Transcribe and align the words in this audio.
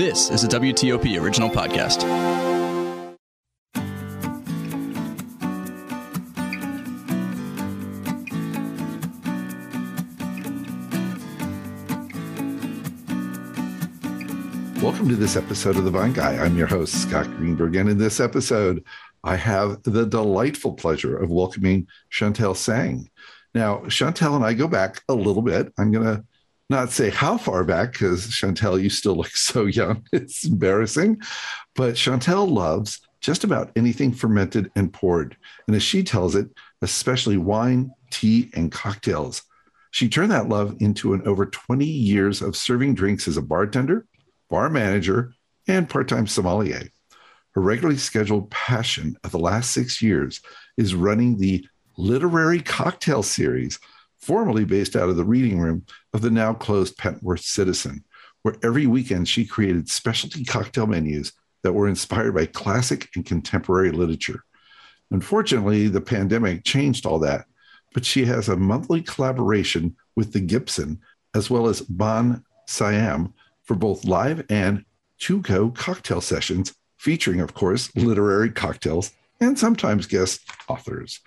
This 0.00 0.30
is 0.30 0.44
a 0.44 0.48
WTOP 0.48 1.20
original 1.20 1.50
podcast. 1.50 2.04
Welcome 14.80 15.10
to 15.10 15.16
this 15.16 15.36
episode 15.36 15.76
of 15.76 15.84
The 15.84 15.90
Vine 15.90 16.14
Guy. 16.14 16.42
I'm 16.42 16.56
your 16.56 16.66
host, 16.66 16.94
Scott 17.02 17.26
Greenberg. 17.36 17.76
And 17.76 17.90
in 17.90 17.98
this 17.98 18.20
episode, 18.20 18.82
I 19.22 19.36
have 19.36 19.82
the 19.82 20.06
delightful 20.06 20.72
pleasure 20.72 21.18
of 21.18 21.28
welcoming 21.28 21.88
Chantel 22.10 22.56
Tseng. 22.56 23.10
Now, 23.54 23.80
Chantel 23.80 24.34
and 24.34 24.46
I 24.46 24.54
go 24.54 24.66
back 24.66 25.02
a 25.10 25.14
little 25.14 25.42
bit. 25.42 25.70
I'm 25.76 25.92
going 25.92 26.06
to 26.06 26.24
not 26.70 26.92
say 26.92 27.10
how 27.10 27.36
far 27.36 27.64
back 27.64 27.92
because 27.92 28.28
Chantel, 28.28 28.80
you 28.80 28.88
still 28.88 29.16
look 29.16 29.26
so 29.36 29.66
young. 29.66 30.04
It's 30.12 30.46
embarrassing. 30.46 31.20
But 31.74 31.94
Chantel 31.94 32.50
loves 32.50 33.00
just 33.20 33.44
about 33.44 33.70
anything 33.76 34.12
fermented 34.12 34.70
and 34.76 34.92
poured. 34.92 35.36
And 35.66 35.76
as 35.76 35.82
she 35.82 36.02
tells 36.02 36.34
it, 36.34 36.48
especially 36.80 37.36
wine, 37.36 37.90
tea, 38.10 38.50
and 38.54 38.72
cocktails. 38.72 39.42
She 39.90 40.08
turned 40.08 40.30
that 40.30 40.48
love 40.48 40.76
into 40.80 41.12
an 41.12 41.26
over 41.26 41.46
20 41.46 41.84
years 41.84 42.40
of 42.40 42.56
serving 42.56 42.94
drinks 42.94 43.26
as 43.26 43.36
a 43.36 43.42
bartender, 43.42 44.06
bar 44.48 44.70
manager, 44.70 45.34
and 45.66 45.88
part 45.88 46.08
time 46.08 46.26
sommelier. 46.26 46.84
Her 47.52 47.60
regularly 47.60 47.98
scheduled 47.98 48.50
passion 48.50 49.16
of 49.24 49.32
the 49.32 49.38
last 49.38 49.72
six 49.72 50.00
years 50.00 50.40
is 50.76 50.94
running 50.94 51.36
the 51.36 51.66
literary 51.96 52.60
cocktail 52.60 53.22
series 53.22 53.80
formerly 54.20 54.64
based 54.64 54.96
out 54.96 55.08
of 55.08 55.16
the 55.16 55.24
reading 55.24 55.58
room 55.58 55.84
of 56.12 56.20
the 56.20 56.30
now 56.30 56.52
closed 56.52 56.96
Petworth 56.96 57.42
Citizen, 57.42 58.04
where 58.42 58.56
every 58.62 58.86
weekend 58.86 59.28
she 59.28 59.44
created 59.44 59.88
specialty 59.88 60.44
cocktail 60.44 60.86
menus 60.86 61.32
that 61.62 61.72
were 61.72 61.88
inspired 61.88 62.34
by 62.34 62.46
classic 62.46 63.08
and 63.14 63.24
contemporary 63.24 63.90
literature. 63.90 64.44
Unfortunately, 65.10 65.88
the 65.88 66.00
pandemic 66.00 66.64
changed 66.64 67.04
all 67.04 67.18
that, 67.18 67.44
but 67.92 68.04
she 68.04 68.24
has 68.24 68.48
a 68.48 68.56
monthly 68.56 69.02
collaboration 69.02 69.96
with 70.16 70.32
the 70.32 70.40
Gibson 70.40 71.00
as 71.34 71.50
well 71.50 71.68
as 71.68 71.80
Bon 71.80 72.44
Siam 72.66 73.34
for 73.62 73.74
both 73.74 74.04
live 74.04 74.44
and 74.48 74.84
go 75.42 75.70
cocktail 75.70 76.20
sessions, 76.20 76.74
featuring, 76.96 77.40
of 77.40 77.54
course, 77.54 77.94
literary 77.94 78.50
cocktails 78.50 79.12
and 79.40 79.58
sometimes 79.58 80.06
guest 80.06 80.40
authors. 80.68 81.20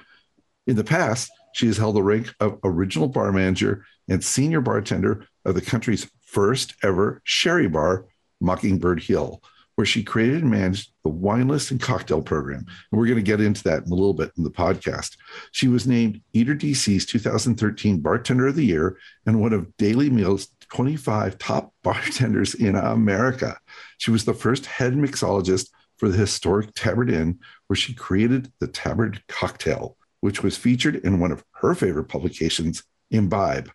In 0.68 0.76
the 0.76 0.84
past, 0.84 1.32
she 1.54 1.68
has 1.68 1.78
held 1.78 1.96
the 1.96 2.04
rank 2.04 2.34
of 2.40 2.60
original 2.64 3.08
bar 3.08 3.32
manager 3.32 3.86
and 4.10 4.24
senior 4.24 4.62
bartender 4.62 5.28
of 5.46 5.56
the 5.56 5.62
country's 5.62 6.10
first 6.26 6.76
ever 6.84 7.22
sherry 7.24 7.68
bar, 7.68 8.06
Mockingbird 8.42 9.02
Hill, 9.02 9.42
where 9.76 9.86
she 9.86 10.04
created 10.04 10.42
and 10.42 10.52
managed 10.52 10.92
the 11.04 11.10
wine 11.10 11.48
list 11.48 11.72
and 11.72 11.82
cocktail 11.82 12.22
program. 12.22 12.60
And 12.60 13.00
we're 13.00 13.08
going 13.08 13.18
to 13.18 13.24
get 13.24 13.42
into 13.42 13.64
that 13.64 13.86
in 13.86 13.92
a 13.92 13.96
little 13.96 14.14
bit 14.14 14.32
in 14.38 14.44
the 14.44 14.52
podcast. 14.52 15.18
She 15.52 15.68
was 15.68 15.88
named 15.88 16.22
Eater 16.34 16.56
DC's 16.56 17.06
2013 17.06 18.00
Bartender 18.00 18.48
of 18.48 18.56
the 18.56 18.66
Year 18.66 18.98
and 19.26 19.40
one 19.40 19.54
of 19.54 19.76
Daily 19.78 20.10
Meal's 20.10 20.48
25 20.72 21.38
top 21.38 21.74
bartenders 21.84 22.56
in 22.56 22.76
America. 22.76 23.58
She 23.98 24.12
was 24.12 24.26
the 24.26 24.34
first 24.34 24.66
head 24.66 24.94
mixologist 24.94 25.70
for 25.98 26.10
the 26.10 26.18
historic 26.18 26.74
Tabard 26.74 27.12
Inn, 27.12 27.40
where 27.68 27.78
she 27.78 27.94
created 27.94 28.52
the 28.60 28.68
Tabard 28.68 29.22
cocktail 29.28 29.98
which 30.24 30.42
was 30.42 30.56
featured 30.56 30.96
in 31.04 31.20
one 31.20 31.34
of 31.34 31.44
her 31.52 31.76
favorite 31.76 32.06
publications, 32.06 32.82
Imbibe. 33.12 33.70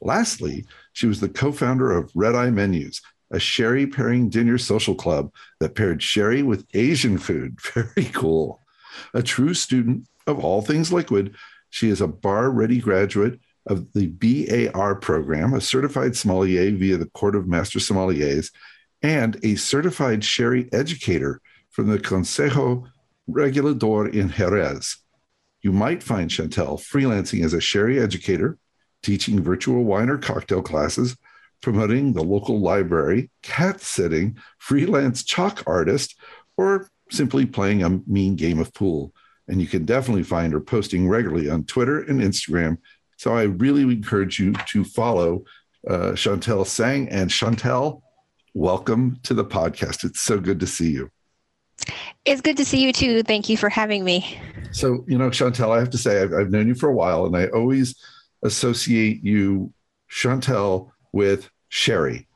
Lastly, 0.00 0.64
she 0.92 1.08
was 1.08 1.18
the 1.18 1.28
co 1.28 1.50
founder 1.50 1.90
of 1.90 2.12
Red 2.14 2.36
Eye 2.36 2.50
Menus, 2.50 3.02
a 3.32 3.40
sherry 3.40 3.84
pairing 3.84 4.28
dinner 4.28 4.58
social 4.58 4.94
club 4.94 5.32
that 5.58 5.74
paired 5.74 6.00
sherry 6.00 6.44
with 6.44 6.68
Asian 6.72 7.18
food. 7.18 7.58
Very 7.74 8.08
cool. 8.12 8.60
A 9.12 9.24
true 9.24 9.54
student 9.54 10.06
of 10.28 10.38
all 10.38 10.62
things 10.62 10.92
liquid, 10.92 11.34
she 11.70 11.88
is 11.88 12.00
a 12.00 12.06
bar 12.06 12.48
ready 12.52 12.78
graduate 12.78 13.40
of 13.66 13.92
the 13.92 14.06
BAR 14.06 14.94
program, 14.94 15.52
a 15.52 15.60
certified 15.60 16.14
sommelier 16.14 16.70
via 16.76 16.96
the 16.96 17.10
Court 17.10 17.34
of 17.34 17.48
Master 17.48 17.80
Sommeliers, 17.80 18.52
and 19.02 19.36
a 19.42 19.56
certified 19.56 20.22
sherry 20.22 20.68
educator 20.72 21.40
from 21.70 21.88
the 21.88 21.98
Consejo 21.98 22.88
Regulador 23.28 24.14
in 24.14 24.28
Jerez 24.28 24.98
you 25.62 25.72
might 25.72 26.02
find 26.02 26.30
Chantel 26.30 26.78
freelancing 26.78 27.44
as 27.44 27.52
a 27.52 27.60
sherry 27.60 27.98
educator, 27.98 28.58
teaching 29.02 29.42
virtual 29.42 29.84
wine 29.84 30.08
or 30.08 30.18
cocktail 30.18 30.62
classes, 30.62 31.16
promoting 31.60 32.12
the 32.12 32.22
local 32.22 32.60
library, 32.60 33.30
cat 33.42 33.80
sitting, 33.80 34.38
freelance 34.58 35.24
chalk 35.24 35.62
artist, 35.66 36.14
or 36.56 36.88
simply 37.10 37.46
playing 37.46 37.82
a 37.82 38.00
mean 38.06 38.36
game 38.36 38.60
of 38.60 38.72
pool. 38.72 39.12
And 39.48 39.60
you 39.60 39.66
can 39.66 39.84
definitely 39.84 40.22
find 40.22 40.52
her 40.52 40.60
posting 40.60 41.08
regularly 41.08 41.48
on 41.48 41.64
Twitter 41.64 42.02
and 42.02 42.20
Instagram. 42.20 42.78
So 43.16 43.34
I 43.34 43.44
really 43.44 43.82
encourage 43.82 44.38
you 44.38 44.52
to 44.52 44.84
follow 44.84 45.44
uh, 45.88 46.12
Chantel 46.12 46.64
Tseng. 46.64 47.08
And 47.10 47.30
Chantel, 47.30 48.02
welcome 48.54 49.18
to 49.24 49.34
the 49.34 49.44
podcast. 49.44 50.04
It's 50.04 50.20
so 50.20 50.38
good 50.38 50.60
to 50.60 50.66
see 50.66 50.90
you. 50.90 51.10
It's 52.28 52.42
good 52.42 52.58
to 52.58 52.64
see 52.66 52.82
you 52.82 52.92
too. 52.92 53.22
Thank 53.22 53.48
you 53.48 53.56
for 53.56 53.70
having 53.70 54.04
me. 54.04 54.38
So, 54.70 55.02
you 55.08 55.16
know, 55.16 55.30
Chantel, 55.30 55.74
I 55.74 55.78
have 55.78 55.88
to 55.88 55.96
say, 55.96 56.20
I've, 56.20 56.34
I've 56.34 56.50
known 56.50 56.68
you 56.68 56.74
for 56.74 56.90
a 56.90 56.94
while, 56.94 57.24
and 57.24 57.34
I 57.34 57.46
always 57.46 57.96
associate 58.42 59.24
you, 59.24 59.72
Chantel, 60.10 60.90
with 61.12 61.48
Sherry. 61.70 62.28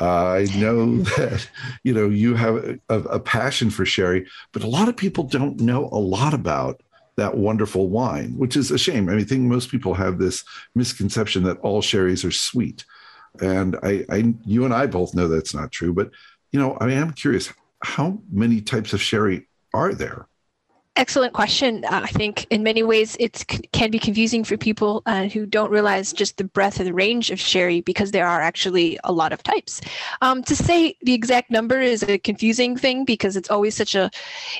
Uh, 0.00 0.30
I 0.30 0.46
know 0.56 0.96
that 1.16 1.48
you 1.84 1.94
know 1.94 2.08
you 2.08 2.34
have 2.34 2.56
a, 2.56 2.78
a, 2.88 3.20
passion 3.20 3.70
for 3.70 3.86
sherry, 3.86 4.26
but 4.50 4.64
a 4.64 4.66
lot 4.66 4.88
of 4.88 4.96
people 4.96 5.22
don't 5.24 5.60
know 5.60 5.88
a 5.92 5.98
lot 5.98 6.34
about 6.34 6.82
that 7.16 7.36
wonderful 7.36 7.88
wine, 7.88 8.36
which 8.36 8.56
is 8.56 8.72
a 8.72 8.78
shame. 8.78 9.08
I 9.08 9.12
mean, 9.12 9.20
I 9.20 9.24
think 9.24 9.42
most 9.42 9.70
people 9.70 9.94
have 9.94 10.18
this 10.18 10.44
misconception 10.74 11.44
that 11.44 11.60
all 11.60 11.82
sherrys 11.82 12.24
are 12.24 12.32
sweet, 12.32 12.84
and 13.40 13.76
I, 13.84 14.04
I, 14.10 14.34
you 14.44 14.64
and 14.64 14.74
I 14.74 14.86
both 14.86 15.14
know 15.14 15.28
that's 15.28 15.54
not 15.54 15.70
true. 15.70 15.94
But 15.94 16.10
you 16.50 16.58
know, 16.58 16.76
I 16.80 16.90
am 16.90 17.12
curious 17.12 17.52
how 17.82 18.18
many 18.30 18.60
types 18.60 18.92
of 18.92 19.00
sherry 19.00 19.48
are 19.74 19.94
there? 19.94 20.28
Excellent 20.96 21.34
question. 21.34 21.84
Uh, 21.84 22.00
I 22.04 22.06
think 22.06 22.46
in 22.48 22.62
many 22.62 22.82
ways 22.82 23.18
it 23.20 23.44
can 23.72 23.90
be 23.90 23.98
confusing 23.98 24.42
for 24.42 24.56
people 24.56 25.02
uh, 25.04 25.24
who 25.24 25.44
don't 25.44 25.70
realize 25.70 26.10
just 26.10 26.38
the 26.38 26.44
breadth 26.44 26.78
and 26.78 26.86
the 26.86 26.94
range 26.94 27.30
of 27.30 27.38
sherry 27.38 27.82
because 27.82 28.12
there 28.12 28.26
are 28.26 28.40
actually 28.40 28.98
a 29.04 29.12
lot 29.12 29.30
of 29.34 29.42
types. 29.42 29.82
Um, 30.22 30.42
to 30.44 30.56
say 30.56 30.96
the 31.02 31.12
exact 31.12 31.50
number 31.50 31.78
is 31.78 32.02
a 32.02 32.16
confusing 32.16 32.78
thing 32.78 33.04
because 33.04 33.36
it's 33.36 33.50
always 33.50 33.74
such 33.74 33.94
a 33.94 34.10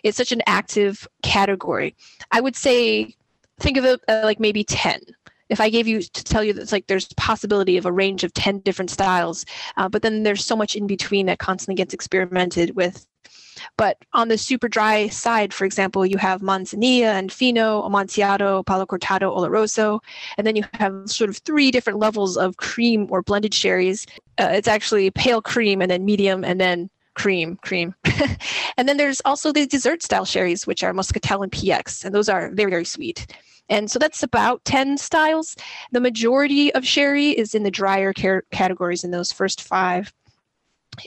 it's 0.03 0.19
such 0.19 0.31
an 0.31 0.43
active 0.47 1.09
category. 1.23 1.97
I 2.33 2.43
would 2.43 2.55
say 2.55 3.17
think 3.59 3.79
of 3.79 3.87
it 3.87 4.01
uh, 4.07 4.21
like 4.23 4.39
maybe 4.39 4.63
10 4.63 5.01
if 5.49 5.61
I 5.61 5.71
gave 5.71 5.87
you 5.87 6.03
to 6.03 6.25
tell 6.25 6.43
you 6.43 6.53
that 6.53 6.63
it's 6.63 6.73
like 6.73 6.87
there's 6.87 7.13
possibility 7.15 7.77
of 7.77 7.87
a 7.87 7.93
range 7.93 8.25
of 8.25 8.33
10 8.35 8.61
different 8.61 8.91
styles, 8.91 9.45
uh, 9.77 9.89
but 9.89 10.03
then 10.03 10.23
there's 10.23 10.45
so 10.45 10.57
much 10.57 10.77
in 10.77 10.87
between 10.87 11.27
that 11.27 11.39
constantly 11.39 11.77
gets 11.77 11.95
experimented 11.95 12.75
with. 12.77 13.07
But 13.77 13.99
on 14.13 14.29
the 14.29 14.39
super 14.39 14.69
dry 14.69 15.09
side, 15.09 15.53
for 15.53 15.65
example, 15.65 16.05
you 16.05 16.19
have 16.19 16.43
Manzanilla 16.43 17.15
and 17.15 17.33
Fino, 17.33 17.83
Amontillado, 17.83 18.63
Palo 18.63 18.87
Cortado, 18.87 19.35
Oloroso, 19.35 20.01
and 20.37 20.47
then 20.47 20.57
you 20.57 20.65
have 20.75 20.95
sort 21.07 21.31
of 21.31 21.39
three 21.39 21.71
different 21.71 21.99
levels 21.99 22.37
of 22.37 22.57
cream 22.59 23.07
or 23.11 23.23
blended 23.23 23.55
sherries. 23.55 24.07
Uh, 24.39 24.51
it's 24.53 24.69
actually 24.69 25.11
pale 25.11 25.41
cream 25.41 25.81
and 25.81 25.91
then 25.91 26.05
medium 26.05 26.45
and 26.45 26.61
then 26.61 26.91
cream, 27.15 27.59
cream. 27.63 27.95
and 28.77 28.89
then 28.89 28.99
there's 28.99 29.23
also 29.25 29.53
the 29.53 29.67
dessert 29.67 30.03
style 30.03 30.25
sherries, 30.25 30.67
which 30.67 30.83
are 30.85 30.93
Muscatel 30.93 31.43
and 31.43 31.53
PX, 31.53 32.05
and 32.05 32.15
those 32.15 32.29
are 32.29 32.51
very, 32.53 32.71
very 32.71 32.85
sweet. 32.85 33.27
And 33.69 33.91
so 33.91 33.99
that's 33.99 34.23
about 34.23 34.65
10 34.65 34.99
styles. 34.99 35.57
The 35.93 36.01
majority 36.01 36.73
of 36.75 36.87
sherry 36.87 37.31
is 37.31 37.55
in 37.55 37.63
the 37.63 37.71
drier 37.71 38.13
categories 38.53 39.05
in 39.05 39.11
those 39.11 39.33
first 39.33 39.63
five. 39.63 40.13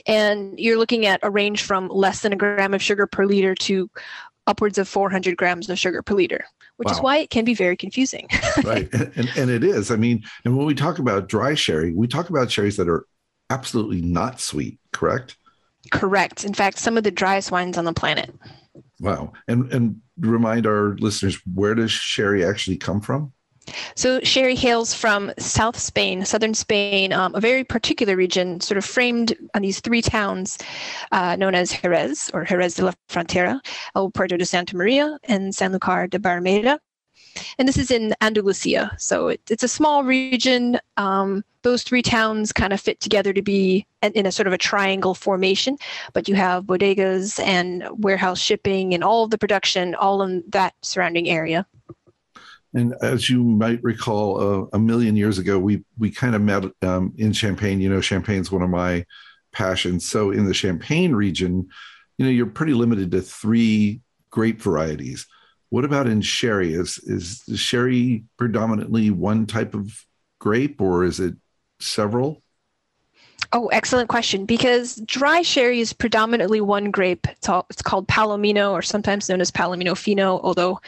And 0.06 0.58
you're 0.58 0.78
looking 0.78 1.06
at 1.06 1.20
a 1.22 1.30
range 1.30 1.62
from 1.62 1.88
less 1.88 2.20
than 2.20 2.32
a 2.32 2.36
gram 2.36 2.74
of 2.74 2.82
sugar 2.82 3.06
per 3.06 3.24
liter 3.24 3.54
to 3.56 3.90
upwards 4.46 4.78
of 4.78 4.88
400 4.88 5.36
grams 5.36 5.68
of 5.68 5.78
sugar 5.78 6.02
per 6.02 6.14
liter, 6.14 6.44
which 6.76 6.86
wow. 6.86 6.92
is 6.92 7.00
why 7.00 7.16
it 7.18 7.30
can 7.30 7.44
be 7.44 7.54
very 7.54 7.76
confusing. 7.76 8.28
right. 8.64 8.92
And, 8.92 9.30
and 9.36 9.50
it 9.50 9.64
is. 9.64 9.90
I 9.90 9.96
mean, 9.96 10.22
and 10.44 10.56
when 10.56 10.66
we 10.66 10.74
talk 10.74 10.98
about 10.98 11.28
dry 11.28 11.54
sherry, 11.54 11.92
we 11.92 12.06
talk 12.06 12.30
about 12.30 12.50
sherries 12.50 12.76
that 12.76 12.88
are 12.88 13.06
absolutely 13.48 14.00
not 14.00 14.40
sweet, 14.40 14.78
correct? 14.92 15.36
Correct. 15.90 16.44
In 16.44 16.54
fact, 16.54 16.78
some 16.78 16.96
of 16.96 17.04
the 17.04 17.10
driest 17.10 17.50
wines 17.50 17.78
on 17.78 17.84
the 17.84 17.92
planet. 17.92 18.32
Wow. 19.00 19.32
And 19.48 19.72
and 19.72 20.00
remind 20.18 20.66
our 20.66 20.96
listeners 20.98 21.40
where 21.54 21.74
does 21.74 21.90
sherry 21.90 22.44
actually 22.44 22.76
come 22.76 23.00
from? 23.00 23.32
So 23.94 24.20
sherry 24.20 24.54
hails 24.54 24.94
from 24.94 25.32
South 25.38 25.78
Spain, 25.78 26.24
southern 26.24 26.54
Spain, 26.54 27.12
um, 27.12 27.34
a 27.34 27.40
very 27.40 27.62
particular 27.62 28.16
region, 28.16 28.60
sort 28.60 28.78
of 28.78 28.84
framed 28.84 29.36
on 29.54 29.62
these 29.62 29.80
three 29.80 30.02
towns 30.02 30.58
uh, 31.12 31.36
known 31.36 31.54
as 31.54 31.72
Jerez 31.72 32.30
or 32.34 32.44
Jerez 32.44 32.74
de 32.74 32.86
la 32.86 32.92
Frontera, 33.08 33.60
El 33.94 34.10
Puerto 34.10 34.36
de 34.36 34.44
Santa 34.44 34.76
Maria, 34.76 35.18
and 35.24 35.52
Sanlúcar 35.52 36.10
de 36.10 36.18
Barrameda. 36.18 36.78
And 37.58 37.68
this 37.68 37.78
is 37.78 37.90
in 37.90 38.14
Andalusia. 38.20 38.92
So 38.98 39.28
it, 39.28 39.40
it's 39.50 39.62
a 39.62 39.68
small 39.68 40.04
region. 40.04 40.78
Um, 40.96 41.44
those 41.62 41.82
three 41.82 42.02
towns 42.02 42.52
kind 42.52 42.72
of 42.72 42.80
fit 42.80 43.00
together 43.00 43.32
to 43.32 43.42
be 43.42 43.86
in 44.02 44.26
a 44.26 44.32
sort 44.32 44.46
of 44.46 44.52
a 44.52 44.58
triangle 44.58 45.14
formation, 45.14 45.76
but 46.12 46.28
you 46.28 46.34
have 46.34 46.64
bodegas 46.64 47.38
and 47.44 47.86
warehouse 47.98 48.40
shipping 48.40 48.94
and 48.94 49.04
all 49.04 49.24
of 49.24 49.30
the 49.30 49.38
production 49.38 49.94
all 49.94 50.22
in 50.22 50.42
that 50.48 50.74
surrounding 50.82 51.28
area. 51.28 51.66
And 52.72 52.94
as 53.02 53.28
you 53.28 53.42
might 53.42 53.82
recall, 53.82 54.40
uh, 54.40 54.66
a 54.72 54.78
million 54.78 55.16
years 55.16 55.38
ago, 55.38 55.58
we 55.58 55.82
we 55.98 56.10
kind 56.10 56.34
of 56.36 56.42
met 56.42 56.64
um, 56.82 57.12
in 57.16 57.32
Champagne. 57.32 57.80
You 57.80 57.90
know, 57.90 58.00
Champagne's 58.00 58.52
one 58.52 58.62
of 58.62 58.70
my 58.70 59.04
passions. 59.52 60.06
So 60.06 60.30
in 60.30 60.44
the 60.44 60.54
Champagne 60.54 61.12
region, 61.12 61.68
you 62.16 62.24
know, 62.24 62.30
you're 62.30 62.46
pretty 62.46 62.74
limited 62.74 63.10
to 63.10 63.22
three 63.22 64.02
grape 64.30 64.62
varieties. 64.62 65.26
What 65.70 65.84
about 65.84 66.06
in 66.06 66.20
sherry? 66.20 66.74
Is 66.74 66.98
is 66.98 67.42
sherry 67.58 68.24
predominantly 68.36 69.10
one 69.10 69.46
type 69.46 69.74
of 69.74 70.04
grape, 70.38 70.80
or 70.80 71.04
is 71.04 71.20
it 71.20 71.34
several? 71.80 72.42
Oh, 73.52 73.66
excellent 73.68 74.08
question. 74.08 74.46
Because 74.46 74.96
dry 75.06 75.42
sherry 75.42 75.80
is 75.80 75.92
predominantly 75.92 76.60
one 76.60 76.90
grape. 76.90 77.26
It's, 77.28 77.48
all, 77.48 77.66
it's 77.68 77.82
called 77.82 78.06
Palomino, 78.06 78.70
or 78.70 78.82
sometimes 78.82 79.28
known 79.28 79.40
as 79.40 79.50
Palomino 79.50 79.96
Fino, 79.96 80.38
although 80.40 80.80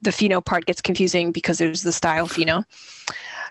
the 0.00 0.12
Fino 0.12 0.40
part 0.40 0.64
gets 0.64 0.80
confusing 0.80 1.30
because 1.30 1.58
there's 1.58 1.82
the 1.82 1.92
style 1.92 2.26
Fino. 2.26 2.64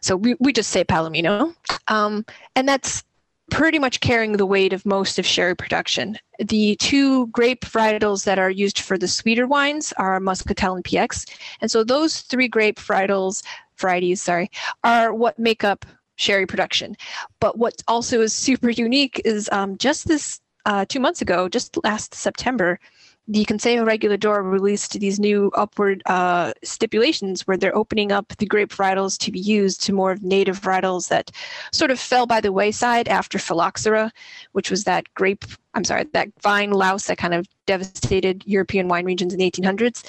So 0.02 0.16
we, 0.16 0.36
we 0.40 0.52
just 0.52 0.72
say 0.72 0.84
Palomino. 0.84 1.54
Um, 1.90 2.26
and 2.56 2.68
that's 2.68 3.04
pretty 3.50 3.80
much 3.80 4.00
carrying 4.02 4.34
the 4.34 4.46
weight 4.46 4.74
of 4.74 4.86
most 4.86 5.18
of 5.18 5.26
sherry 5.26 5.56
production. 5.56 6.18
The 6.40 6.76
two 6.78 7.28
grape 7.28 7.62
varietals 7.66 8.26
that 8.26 8.40
are 8.40 8.50
used 8.50 8.80
for 8.80 8.98
the 8.98 9.08
sweeter 9.08 9.48
wines 9.48 9.94
are 9.98 10.20
Muscatel 10.20 10.76
and 10.76 10.84
PX. 10.84 11.30
And 11.62 11.72
so 11.72 11.84
those 11.84 12.22
three 12.22 12.48
grape 12.48 12.78
varietals, 12.78 13.44
varieties, 13.78 14.22
sorry, 14.22 14.52
are 14.84 15.14
what 15.14 15.40
make 15.40 15.64
up 15.64 15.86
sherry 16.18 16.46
production. 16.46 16.98
But 17.40 17.58
what 17.58 17.82
also 17.88 18.22
is 18.22 18.34
super 18.34 18.70
unique 18.70 19.22
is 19.24 19.50
um, 19.52 19.78
just 19.78 20.08
this 20.08 20.42
uh, 20.66 20.86
two 20.86 21.00
months 21.00 21.22
ago, 21.22 21.48
just 21.48 21.82
last 21.84 22.14
September, 22.14 22.80
the 23.28 23.46
Consejo 23.46 23.86
Regulador 23.86 24.50
released 24.50 25.00
these 25.00 25.20
new 25.20 25.52
upward 25.56 26.02
uh, 26.06 26.54
stipulations 26.64 27.46
where 27.46 27.58
they're 27.58 27.76
opening 27.76 28.12
up 28.12 28.30
the 28.38 28.46
grape 28.46 28.70
varietals 28.70 29.18
to 29.20 29.32
be 29.32 29.40
used 29.40 29.82
to 29.84 29.94
more 29.94 30.12
of 30.12 30.24
native 30.24 30.60
varietals 30.60 31.10
that 31.10 31.32
sort 31.74 31.92
of 31.92 32.00
fell 32.00 32.26
by 32.26 32.40
the 32.40 32.54
wayside 32.54 33.08
after 33.08 33.38
phylloxera, 33.38 34.12
which 34.54 34.72
was 34.72 34.86
that 34.86 35.14
grape 35.14 35.44
I'm 35.78 35.84
sorry, 35.84 36.06
that 36.14 36.30
vine 36.42 36.72
louse 36.72 37.06
that 37.06 37.20
kind 37.20 37.36
of 37.36 37.48
devastated 37.68 38.44
European 38.48 38.88
wine 38.88 39.06
regions 39.06 39.32
in 39.32 39.40
the 39.40 39.50
1800s. 39.50 40.04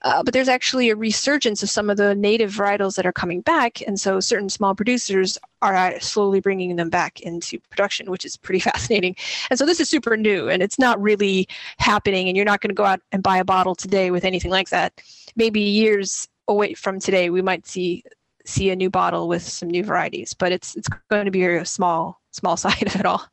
Uh, 0.00 0.22
but 0.22 0.32
there's 0.32 0.48
actually 0.48 0.88
a 0.88 0.96
resurgence 0.96 1.62
of 1.62 1.68
some 1.68 1.90
of 1.90 1.98
the 1.98 2.14
native 2.14 2.50
varietals 2.50 2.96
that 2.96 3.04
are 3.04 3.12
coming 3.12 3.42
back. 3.42 3.82
And 3.86 4.00
so 4.00 4.18
certain 4.18 4.48
small 4.48 4.74
producers 4.74 5.36
are 5.60 5.76
uh, 5.76 6.00
slowly 6.00 6.40
bringing 6.40 6.76
them 6.76 6.88
back 6.88 7.20
into 7.20 7.60
production, 7.68 8.10
which 8.10 8.24
is 8.24 8.38
pretty 8.38 8.60
fascinating. 8.70 9.14
And 9.50 9.58
so 9.58 9.66
this 9.66 9.78
is 9.78 9.90
super 9.90 10.16
new 10.16 10.48
and 10.48 10.62
it's 10.62 10.78
not 10.78 11.00
really 11.00 11.46
happening. 11.76 12.28
And 12.28 12.36
you're 12.36 12.46
not 12.46 12.62
going 12.62 12.70
to 12.70 12.74
go 12.74 12.86
out 12.86 13.00
and 13.12 13.22
buy 13.22 13.36
a 13.36 13.44
bottle 13.44 13.74
today 13.74 14.10
with 14.10 14.24
anything 14.24 14.50
like 14.50 14.70
that. 14.70 15.02
Maybe 15.36 15.60
years 15.60 16.28
away 16.48 16.72
from 16.72 16.98
today, 16.98 17.28
we 17.28 17.42
might 17.42 17.66
see 17.66 18.04
see 18.46 18.70
a 18.70 18.76
new 18.76 18.88
bottle 18.88 19.28
with 19.28 19.42
some 19.42 19.68
new 19.68 19.84
varieties, 19.84 20.32
but 20.32 20.50
it's 20.50 20.74
it's 20.74 20.88
going 21.10 21.26
to 21.26 21.30
be 21.30 21.44
a 21.44 21.64
small 21.66 22.20
small 22.30 22.56
side 22.64 22.86
of 22.86 22.96
it 22.96 23.04
all. 23.04 23.26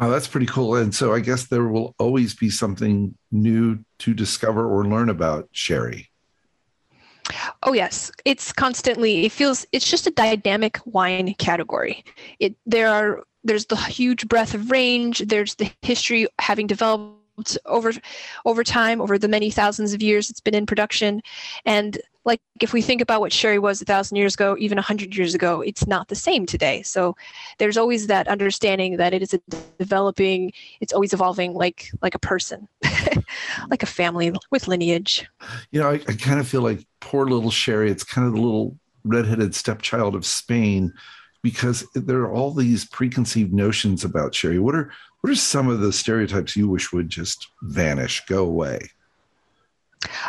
Wow, 0.00 0.08
that's 0.08 0.28
pretty 0.28 0.46
cool. 0.46 0.76
And 0.76 0.94
so 0.94 1.12
I 1.12 1.20
guess 1.20 1.46
there 1.46 1.68
will 1.68 1.94
always 1.98 2.34
be 2.34 2.48
something 2.48 3.14
new 3.30 3.84
to 3.98 4.14
discover 4.14 4.66
or 4.66 4.86
learn 4.86 5.10
about 5.10 5.48
sherry. 5.52 6.10
Oh 7.62 7.74
yes, 7.74 8.10
it's 8.24 8.50
constantly. 8.50 9.26
It 9.26 9.32
feels 9.32 9.66
it's 9.72 9.88
just 9.88 10.06
a 10.06 10.10
dynamic 10.10 10.80
wine 10.86 11.34
category. 11.34 12.02
It 12.38 12.56
there 12.64 12.88
are 12.88 13.22
there's 13.44 13.66
the 13.66 13.76
huge 13.76 14.26
breadth 14.26 14.54
of 14.54 14.70
range. 14.70 15.18
There's 15.18 15.54
the 15.56 15.70
history 15.82 16.26
having 16.40 16.66
developed 16.66 17.58
over 17.66 17.92
over 18.46 18.64
time 18.64 19.00
over 19.00 19.18
the 19.18 19.28
many 19.28 19.50
thousands 19.50 19.92
of 19.92 20.02
years 20.02 20.30
it's 20.30 20.40
been 20.40 20.54
in 20.54 20.66
production, 20.66 21.20
and 21.66 21.98
like 22.24 22.40
if 22.60 22.72
we 22.72 22.82
think 22.82 23.00
about 23.00 23.20
what 23.20 23.32
sherry 23.32 23.58
was 23.58 23.80
a 23.80 23.84
thousand 23.84 24.16
years 24.16 24.34
ago 24.34 24.56
even 24.58 24.78
a 24.78 24.82
hundred 24.82 25.16
years 25.16 25.34
ago 25.34 25.60
it's 25.60 25.86
not 25.86 26.08
the 26.08 26.14
same 26.14 26.46
today. 26.46 26.82
So 26.82 27.16
there's 27.58 27.76
always 27.76 28.06
that 28.08 28.28
understanding 28.28 28.96
that 28.98 29.14
it 29.14 29.22
is 29.22 29.34
a 29.34 29.40
developing 29.78 30.52
it's 30.80 30.92
always 30.92 31.12
evolving 31.12 31.54
like 31.54 31.90
like 32.02 32.14
a 32.14 32.18
person 32.18 32.68
like 33.68 33.82
a 33.82 33.86
family 33.86 34.32
with 34.50 34.68
lineage. 34.68 35.26
You 35.70 35.80
know 35.80 35.90
I, 35.90 35.94
I 35.94 36.14
kind 36.14 36.40
of 36.40 36.48
feel 36.48 36.62
like 36.62 36.86
poor 37.00 37.26
little 37.26 37.50
sherry 37.50 37.90
it's 37.90 38.04
kind 38.04 38.26
of 38.26 38.34
the 38.34 38.40
little 38.40 38.76
redheaded 39.04 39.54
stepchild 39.54 40.14
of 40.14 40.26
spain 40.26 40.92
because 41.42 41.86
there 41.94 42.18
are 42.18 42.32
all 42.32 42.52
these 42.52 42.84
preconceived 42.84 43.52
notions 43.52 44.04
about 44.04 44.34
sherry. 44.34 44.58
What 44.58 44.74
are 44.74 44.92
what 45.20 45.30
are 45.30 45.36
some 45.36 45.68
of 45.68 45.80
the 45.80 45.92
stereotypes 45.92 46.56
you 46.56 46.68
wish 46.68 46.92
would 46.92 47.08
just 47.08 47.46
vanish 47.62 48.24
go 48.26 48.44
away 48.44 48.90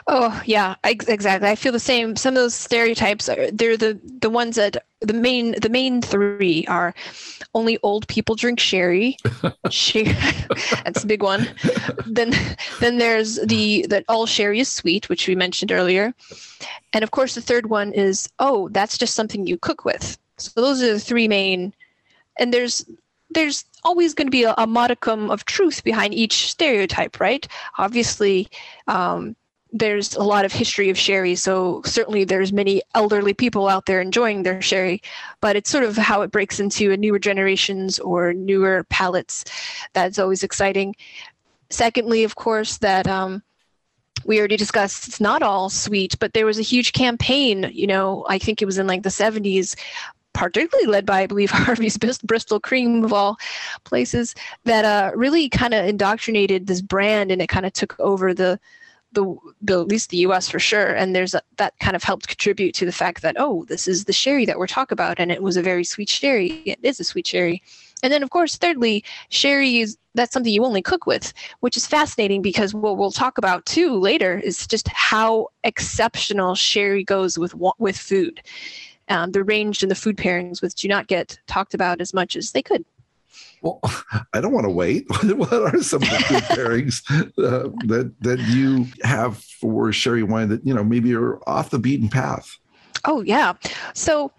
Oh 0.07 0.41
yeah, 0.45 0.75
exactly. 0.83 1.47
I 1.47 1.55
feel 1.55 1.71
the 1.71 1.79
same. 1.79 2.15
Some 2.15 2.35
of 2.35 2.41
those 2.41 2.53
stereotypes 2.53 3.29
are 3.29 3.49
they're 3.51 3.77
the 3.77 3.99
the 4.03 4.29
ones 4.29 4.57
that 4.57 4.85
the 4.99 5.13
main 5.13 5.55
the 5.61 5.69
main 5.69 6.01
three 6.01 6.65
are 6.67 6.93
only 7.53 7.77
old 7.81 8.07
people 8.07 8.35
drink 8.35 8.59
sherry. 8.59 9.17
sherry 9.69 10.03
that's 10.83 11.03
a 11.03 11.07
big 11.07 11.23
one. 11.23 11.47
Then 12.05 12.33
then 12.79 12.97
there's 12.97 13.39
the 13.45 13.85
that 13.89 14.03
all 14.09 14.25
sherry 14.25 14.59
is 14.59 14.69
sweet, 14.69 15.07
which 15.07 15.27
we 15.27 15.35
mentioned 15.35 15.71
earlier, 15.71 16.13
and 16.91 17.03
of 17.03 17.11
course 17.11 17.35
the 17.35 17.41
third 17.41 17.69
one 17.69 17.93
is 17.93 18.29
oh 18.39 18.67
that's 18.69 18.97
just 18.97 19.15
something 19.15 19.47
you 19.47 19.57
cook 19.57 19.85
with. 19.85 20.17
So 20.37 20.59
those 20.59 20.81
are 20.83 20.93
the 20.93 20.99
three 20.99 21.29
main, 21.29 21.73
and 22.37 22.53
there's 22.53 22.85
there's 23.29 23.63
always 23.85 24.13
going 24.13 24.27
to 24.27 24.31
be 24.31 24.43
a, 24.43 24.53
a 24.57 24.67
modicum 24.67 25.31
of 25.31 25.45
truth 25.45 25.85
behind 25.85 26.13
each 26.13 26.49
stereotype, 26.51 27.21
right? 27.21 27.47
Obviously. 27.77 28.49
Um, 28.87 29.37
there's 29.71 30.15
a 30.15 30.23
lot 30.23 30.45
of 30.45 30.51
history 30.51 30.89
of 30.89 30.97
sherry 30.97 31.35
so 31.35 31.81
certainly 31.85 32.23
there's 32.23 32.51
many 32.51 32.81
elderly 32.93 33.33
people 33.33 33.67
out 33.67 33.85
there 33.85 34.01
enjoying 34.01 34.43
their 34.43 34.61
sherry 34.61 35.01
but 35.39 35.55
it's 35.55 35.69
sort 35.69 35.83
of 35.83 35.95
how 35.95 36.21
it 36.21 36.31
breaks 36.31 36.59
into 36.59 36.95
newer 36.97 37.19
generations 37.19 37.99
or 37.99 38.33
newer 38.33 38.83
palates 38.89 39.45
that's 39.93 40.19
always 40.19 40.43
exciting. 40.43 40.95
Secondly 41.69 42.23
of 42.23 42.35
course 42.35 42.77
that 42.79 43.07
um, 43.07 43.41
we 44.25 44.39
already 44.39 44.57
discussed 44.57 45.07
it's 45.07 45.21
not 45.21 45.41
all 45.41 45.69
sweet 45.69 46.17
but 46.19 46.33
there 46.33 46.45
was 46.45 46.59
a 46.59 46.63
huge 46.63 46.91
campaign 46.91 47.69
you 47.71 47.87
know 47.87 48.25
i 48.27 48.37
think 48.37 48.61
it 48.61 48.65
was 48.65 48.77
in 48.77 48.87
like 48.87 49.03
the 49.03 49.09
70s 49.09 49.75
particularly 50.33 50.87
led 50.87 51.05
by, 51.05 51.21
I 51.21 51.27
believe, 51.27 51.51
Harvey's 51.51 51.97
Bristol 51.97 52.59
Cream 52.59 53.03
of 53.03 53.11
all 53.11 53.37
places, 53.83 54.33
that 54.63 54.85
uh, 54.85 55.11
really 55.15 55.49
kind 55.49 55.73
of 55.73 55.85
indoctrinated 55.85 56.67
this 56.67 56.81
brand 56.81 57.31
and 57.31 57.41
it 57.41 57.47
kind 57.47 57.65
of 57.65 57.73
took 57.73 57.99
over 57.99 58.33
the 58.33 58.59
the, 59.13 59.35
the 59.61 59.81
at 59.81 59.87
least 59.87 60.09
the 60.09 60.17
U.S. 60.17 60.49
for 60.49 60.59
sure, 60.59 60.93
and 60.93 61.15
there's 61.15 61.33
a, 61.33 61.41
that 61.57 61.73
kind 61.79 61.95
of 61.95 62.03
helped 62.03 62.27
contribute 62.27 62.73
to 62.75 62.85
the 62.85 62.91
fact 62.91 63.21
that 63.21 63.35
oh, 63.37 63.65
this 63.65 63.87
is 63.87 64.05
the 64.05 64.13
sherry 64.13 64.45
that 64.45 64.57
we're 64.57 64.67
talking 64.67 64.93
about, 64.93 65.19
and 65.19 65.31
it 65.31 65.43
was 65.43 65.57
a 65.57 65.61
very 65.61 65.83
sweet 65.83 66.09
sherry. 66.09 66.61
It 66.65 66.79
is 66.83 66.99
a 66.99 67.03
sweet 67.03 67.27
sherry, 67.27 67.61
and 68.03 68.11
then 68.11 68.23
of 68.23 68.29
course, 68.29 68.57
thirdly, 68.57 69.03
sherry 69.29 69.79
is 69.79 69.97
that's 70.13 70.33
something 70.33 70.51
you 70.51 70.65
only 70.65 70.81
cook 70.81 71.05
with, 71.05 71.33
which 71.61 71.77
is 71.77 71.87
fascinating 71.87 72.41
because 72.41 72.73
what 72.73 72.97
we'll 72.97 73.11
talk 73.11 73.37
about 73.37 73.65
too 73.65 73.95
later 73.97 74.39
is 74.39 74.67
just 74.67 74.87
how 74.89 75.47
exceptional 75.63 76.55
sherry 76.55 77.03
goes 77.03 77.37
with 77.37 77.53
with 77.79 77.97
food. 77.97 78.41
Um, 79.09 79.31
the 79.31 79.43
range 79.43 79.83
and 79.83 79.91
the 79.91 79.95
food 79.95 80.15
pairings 80.15 80.61
which 80.61 80.75
do 80.75 80.87
not 80.87 81.07
get 81.07 81.37
talked 81.47 81.73
about 81.73 81.99
as 81.99 82.13
much 82.13 82.35
as 82.35 82.51
they 82.51 82.61
could. 82.61 82.85
Well, 83.61 83.79
I 84.33 84.41
don't 84.41 84.51
want 84.51 84.65
to 84.65 84.71
wait. 84.71 85.05
what 85.35 85.53
are 85.53 85.81
some 85.81 86.03
of 86.03 86.09
the 86.09 86.25
good 86.29 86.43
pairings 86.57 87.01
uh, 87.37 87.69
that 87.87 88.13
that 88.21 88.39
you 88.39 88.87
have 89.03 89.37
for 89.37 89.91
sherry 89.91 90.23
wine 90.23 90.49
that 90.49 90.65
you 90.65 90.73
know 90.73 90.83
maybe 90.83 91.13
are 91.15 91.37
off 91.47 91.69
the 91.69 91.79
beaten 91.79 92.09
path? 92.09 92.57
Oh 93.05 93.21
yeah. 93.21 93.53
So 93.93 94.31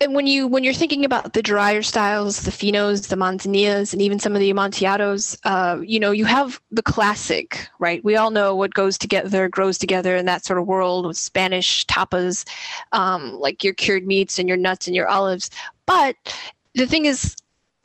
and 0.00 0.14
when 0.14 0.28
you 0.28 0.46
when 0.46 0.62
you're 0.62 0.74
thinking 0.74 1.04
about 1.04 1.32
the 1.32 1.42
drier 1.42 1.82
styles, 1.82 2.42
the 2.42 2.52
finos, 2.52 3.08
the 3.08 3.16
manzanillas, 3.16 3.92
and 3.92 4.00
even 4.00 4.20
some 4.20 4.34
of 4.34 4.40
the 4.40 4.52
amontillados, 4.52 5.36
uh, 5.44 5.80
you 5.80 5.98
know, 5.98 6.12
you 6.12 6.24
have 6.24 6.60
the 6.70 6.82
classic, 6.82 7.68
right? 7.80 8.02
We 8.04 8.14
all 8.14 8.30
know 8.30 8.54
what 8.54 8.74
goes 8.74 8.96
together 8.96 9.48
grows 9.48 9.76
together 9.76 10.14
in 10.14 10.26
that 10.26 10.44
sort 10.44 10.60
of 10.60 10.66
world 10.66 11.06
with 11.06 11.16
Spanish 11.16 11.84
tapas, 11.86 12.48
um, 12.92 13.32
like 13.40 13.64
your 13.64 13.74
cured 13.74 14.06
meats 14.06 14.38
and 14.38 14.48
your 14.48 14.56
nuts 14.56 14.86
and 14.86 14.94
your 14.94 15.08
olives. 15.08 15.50
But 15.84 16.14
the 16.74 16.86
thing 16.86 17.06
is, 17.06 17.34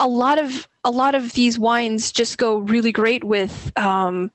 a 0.03 0.07
lot 0.07 0.37
of 0.37 0.67
a 0.83 0.91
lot 0.91 1.15
of 1.15 1.31
these 1.33 1.57
wines 1.57 2.11
just 2.11 2.37
go 2.37 2.57
really 2.57 2.91
great 2.91 3.23
with 3.23 3.71
um, 3.77 4.29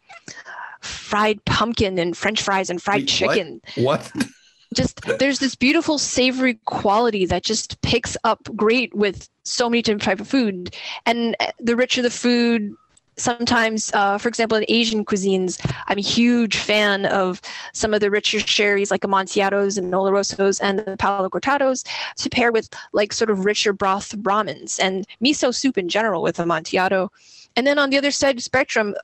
fried 0.81 1.45
pumpkin 1.45 1.99
and 1.99 2.17
French 2.17 2.43
fries 2.43 2.71
and 2.71 2.83
fried 2.83 3.03
Wait, 3.03 3.09
chicken. 3.09 3.61
What? 3.77 4.11
what? 4.15 4.27
just 4.75 5.01
there's 5.19 5.39
this 5.39 5.55
beautiful 5.55 5.99
savory 5.99 6.55
quality 6.65 7.27
that 7.27 7.43
just 7.43 7.81
picks 7.83 8.17
up 8.25 8.49
great 8.57 8.95
with 8.95 9.29
so 9.45 9.69
many 9.69 9.83
different 9.83 10.03
type 10.03 10.21
of 10.21 10.29
food, 10.29 10.75
and 11.07 11.37
the 11.59 11.77
richer 11.77 12.03
the 12.03 12.11
food, 12.11 12.75
sometimes, 13.19 13.93
uh, 13.95 14.19
for 14.19 14.29
example, 14.29 14.57
in 14.57 14.65
Asian 14.69 15.05
cuisines, 15.05 15.59
I'm 15.87 15.99
a 15.99 16.03
huge 16.03 16.57
fan 16.57 17.07
of 17.07 17.41
some 17.73 17.93
of 17.93 18.01
the 18.01 18.11
richer 18.11 18.41
sherries 18.41 18.91
like 18.91 19.03
Amontillados 19.03 19.77
and 19.79 19.93
Olorosos 19.93 20.61
and 20.63 20.81
the 20.81 20.97
Palo 20.97 21.29
Cortados 21.29 21.87
to 22.17 22.31
pair 22.31 22.53
with 22.53 22.69
like 22.93 23.13
sort 23.13 23.31
of 23.31 23.45
richer 23.45 23.73
broth 23.73 24.17
ramens 24.19 24.79
and 24.81 25.07
miso 25.23 25.55
soup 25.55 25.77
in 25.79 25.89
general 25.89 26.23
with 26.23 26.39
Amontillado. 26.39 27.11
And 27.57 27.67
then 27.67 27.79
on 27.79 27.91
the 27.91 27.99
other 27.99 28.11
side 28.11 28.31
of 28.31 28.37
the 28.37 28.43
spectrum, 28.43 28.95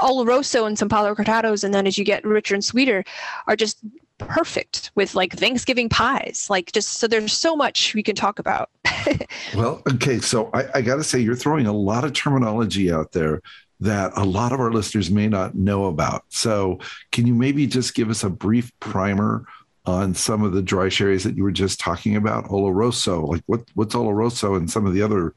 Oloroso 0.00 0.66
and 0.66 0.78
some 0.78 0.88
Palo 0.88 1.14
Cortados, 1.14 1.62
and 1.62 1.74
then 1.74 1.86
as 1.86 1.98
you 1.98 2.04
get 2.04 2.24
richer 2.24 2.54
and 2.54 2.64
sweeter, 2.64 3.04
are 3.46 3.56
just 3.56 3.78
perfect 4.18 4.90
with 4.94 5.14
like 5.14 5.32
Thanksgiving 5.32 5.88
pies. 5.88 6.46
Like 6.50 6.72
just 6.72 6.98
so 6.98 7.06
there's 7.06 7.32
so 7.32 7.56
much 7.56 7.94
we 7.94 8.02
can 8.02 8.16
talk 8.16 8.38
about. 8.38 8.70
well, 9.54 9.82
okay. 9.94 10.18
So 10.18 10.50
I, 10.52 10.64
I 10.76 10.82
got 10.82 10.96
to 10.96 11.04
say, 11.04 11.20
you're 11.20 11.36
throwing 11.36 11.66
a 11.66 11.72
lot 11.72 12.04
of 12.04 12.12
terminology 12.12 12.92
out 12.92 13.12
there 13.12 13.42
that 13.80 14.12
a 14.16 14.24
lot 14.24 14.52
of 14.52 14.60
our 14.60 14.72
listeners 14.72 15.10
may 15.10 15.28
not 15.28 15.54
know 15.54 15.86
about. 15.86 16.24
So 16.28 16.78
can 17.12 17.26
you 17.26 17.34
maybe 17.34 17.66
just 17.66 17.94
give 17.94 18.10
us 18.10 18.24
a 18.24 18.30
brief 18.30 18.70
primer 18.78 19.46
on 19.86 20.14
some 20.14 20.42
of 20.42 20.52
the 20.52 20.62
dry 20.62 20.90
sherries 20.90 21.24
that 21.24 21.36
you 21.36 21.42
were 21.42 21.50
just 21.50 21.80
talking 21.80 22.16
about? 22.16 22.46
Oloroso, 22.46 23.26
like 23.26 23.42
what, 23.46 23.62
what's 23.74 23.94
Oloroso 23.94 24.56
and 24.56 24.70
some 24.70 24.86
of 24.86 24.92
the 24.92 25.02
other 25.02 25.34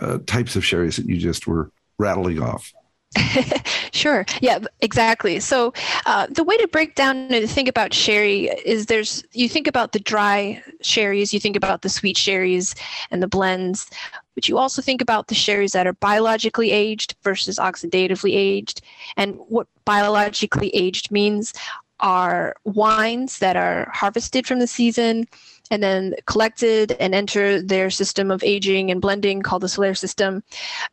uh, 0.00 0.18
types 0.26 0.56
of 0.56 0.64
sherries 0.64 0.96
that 0.96 1.06
you 1.06 1.16
just 1.16 1.46
were 1.46 1.70
rattling 1.98 2.42
off? 2.42 2.72
sure. 3.92 4.24
Yeah, 4.40 4.58
exactly. 4.80 5.40
So 5.40 5.72
uh, 6.06 6.26
the 6.28 6.44
way 6.44 6.56
to 6.58 6.68
break 6.68 6.94
down 6.94 7.32
and 7.32 7.50
think 7.50 7.68
about 7.68 7.94
sherry 7.94 8.48
is 8.64 8.86
there's 8.86 9.24
you 9.32 9.48
think 9.48 9.66
about 9.66 9.92
the 9.92 10.00
dry 10.00 10.62
sherries, 10.82 11.32
you 11.32 11.40
think 11.40 11.56
about 11.56 11.82
the 11.82 11.88
sweet 11.88 12.16
sherries 12.16 12.74
and 13.10 13.22
the 13.22 13.28
blends, 13.28 13.90
but 14.34 14.48
you 14.48 14.58
also 14.58 14.82
think 14.82 15.00
about 15.00 15.28
the 15.28 15.34
sherries 15.34 15.72
that 15.72 15.86
are 15.86 15.92
biologically 15.94 16.70
aged 16.70 17.14
versus 17.22 17.58
oxidatively 17.58 18.34
aged. 18.34 18.80
And 19.16 19.36
what 19.48 19.66
biologically 19.84 20.70
aged 20.74 21.10
means 21.10 21.52
are 22.00 22.56
wines 22.64 23.38
that 23.38 23.56
are 23.56 23.88
harvested 23.92 24.46
from 24.46 24.58
the 24.58 24.66
season 24.66 25.26
and 25.70 25.82
then 25.82 26.14
collected 26.26 26.92
and 27.00 27.14
enter 27.14 27.60
their 27.60 27.90
system 27.90 28.30
of 28.30 28.42
aging 28.44 28.90
and 28.90 29.00
blending 29.00 29.42
called 29.42 29.62
the 29.62 29.66
Solera 29.66 29.96
system. 29.96 30.42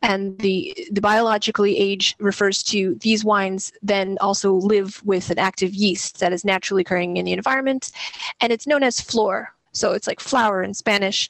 And 0.00 0.38
the, 0.38 0.88
the 0.90 1.00
biologically 1.00 1.76
age 1.76 2.14
refers 2.18 2.62
to 2.64 2.94
these 2.96 3.24
wines 3.24 3.72
then 3.82 4.16
also 4.20 4.54
live 4.54 5.02
with 5.04 5.30
an 5.30 5.38
active 5.38 5.74
yeast 5.74 6.20
that 6.20 6.32
is 6.32 6.44
naturally 6.44 6.82
occurring 6.82 7.16
in 7.16 7.24
the 7.24 7.32
environment. 7.32 7.92
And 8.40 8.52
it's 8.52 8.66
known 8.66 8.82
as 8.82 9.00
flor. 9.00 9.54
So 9.72 9.92
it's 9.92 10.06
like 10.06 10.20
flower 10.20 10.62
in 10.62 10.74
Spanish. 10.74 11.28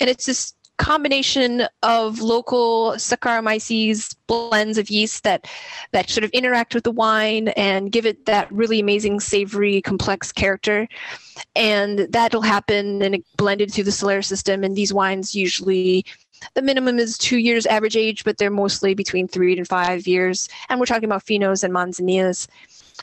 And 0.00 0.08
it's 0.10 0.26
this 0.26 0.54
combination 0.78 1.66
of 1.82 2.20
local 2.20 2.92
Saccharomyces 2.92 4.14
blends 4.26 4.78
of 4.78 4.90
yeast 4.90 5.22
that 5.24 5.46
that 5.92 6.10
sort 6.10 6.24
of 6.24 6.30
interact 6.30 6.74
with 6.74 6.84
the 6.84 6.90
wine 6.90 7.48
and 7.48 7.92
give 7.92 8.06
it 8.06 8.26
that 8.26 8.50
really 8.50 8.80
amazing 8.80 9.20
savory 9.20 9.80
complex 9.80 10.32
character. 10.32 10.88
And 11.54 12.00
that'll 12.10 12.42
happen 12.42 13.02
and 13.02 13.22
blended 13.36 13.72
through 13.72 13.84
the 13.84 13.90
Solera 13.90 14.24
system. 14.24 14.64
And 14.64 14.76
these 14.76 14.92
wines 14.92 15.34
usually 15.34 16.04
the 16.54 16.62
minimum 16.62 16.98
is 16.98 17.16
two 17.16 17.38
years 17.38 17.64
average 17.66 17.96
age 17.96 18.22
but 18.24 18.36
they're 18.36 18.50
mostly 18.50 18.92
between 18.92 19.28
three 19.28 19.56
and 19.56 19.68
five 19.68 20.06
years. 20.06 20.48
And 20.68 20.80
we're 20.80 20.86
talking 20.86 21.04
about 21.04 21.24
finos 21.24 21.64
and 21.64 21.72
manzanillas 21.72 22.48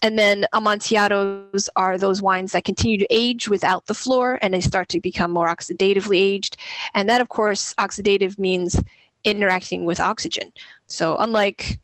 and 0.02 0.18
then 0.18 0.46
amontillados 0.54 1.68
are 1.76 1.98
those 1.98 2.22
wines 2.22 2.54
that 2.54 2.64
continue 2.64 2.98
to 2.98 3.08
age 3.10 3.50
without 3.50 3.86
the 3.86 3.94
flor 3.94 4.40
and 4.42 4.54
they 4.54 4.62
start 4.62 4.90
to 4.90 5.00
become 5.00 5.32
more 5.32 5.48
oxidatively 5.48 6.18
aged. 6.18 6.58
And 6.94 7.10
that, 7.10 7.22
of 7.22 7.30
course, 7.30 7.74
oxidative 7.76 8.40
means 8.40 8.82
interacting 9.24 9.86
with 9.86 10.00
oxygen. 10.00 10.52
So 10.88 11.18
unlike 11.18 11.80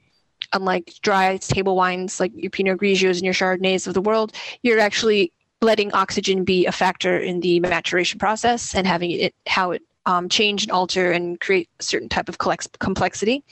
unlike 0.53 0.93
dry 1.01 1.35
table 1.37 1.75
wines 1.75 2.19
like 2.19 2.31
your 2.33 2.49
Pinot 2.49 2.79
Grigios 2.79 3.15
and 3.15 3.23
your 3.23 3.33
Chardonnays 3.33 3.85
of 3.85 3.93
the 3.93 4.01
world, 4.01 4.33
you're 4.61 4.79
actually 4.79 5.33
letting 5.61 5.93
oxygen 5.93 6.43
be 6.43 6.65
a 6.65 6.71
factor 6.71 7.17
in 7.17 7.41
the 7.41 7.59
maturation 7.59 8.19
process 8.19 8.75
and 8.75 8.87
having 8.87 9.11
it 9.11 9.35
how 9.47 9.71
it 9.71 9.81
um, 10.07 10.29
change 10.29 10.63
and 10.63 10.71
alter 10.71 11.11
and 11.11 11.39
create 11.41 11.69
a 11.79 11.83
certain 11.83 12.09
type 12.09 12.29
of 12.29 12.37
complexity. 12.37 13.43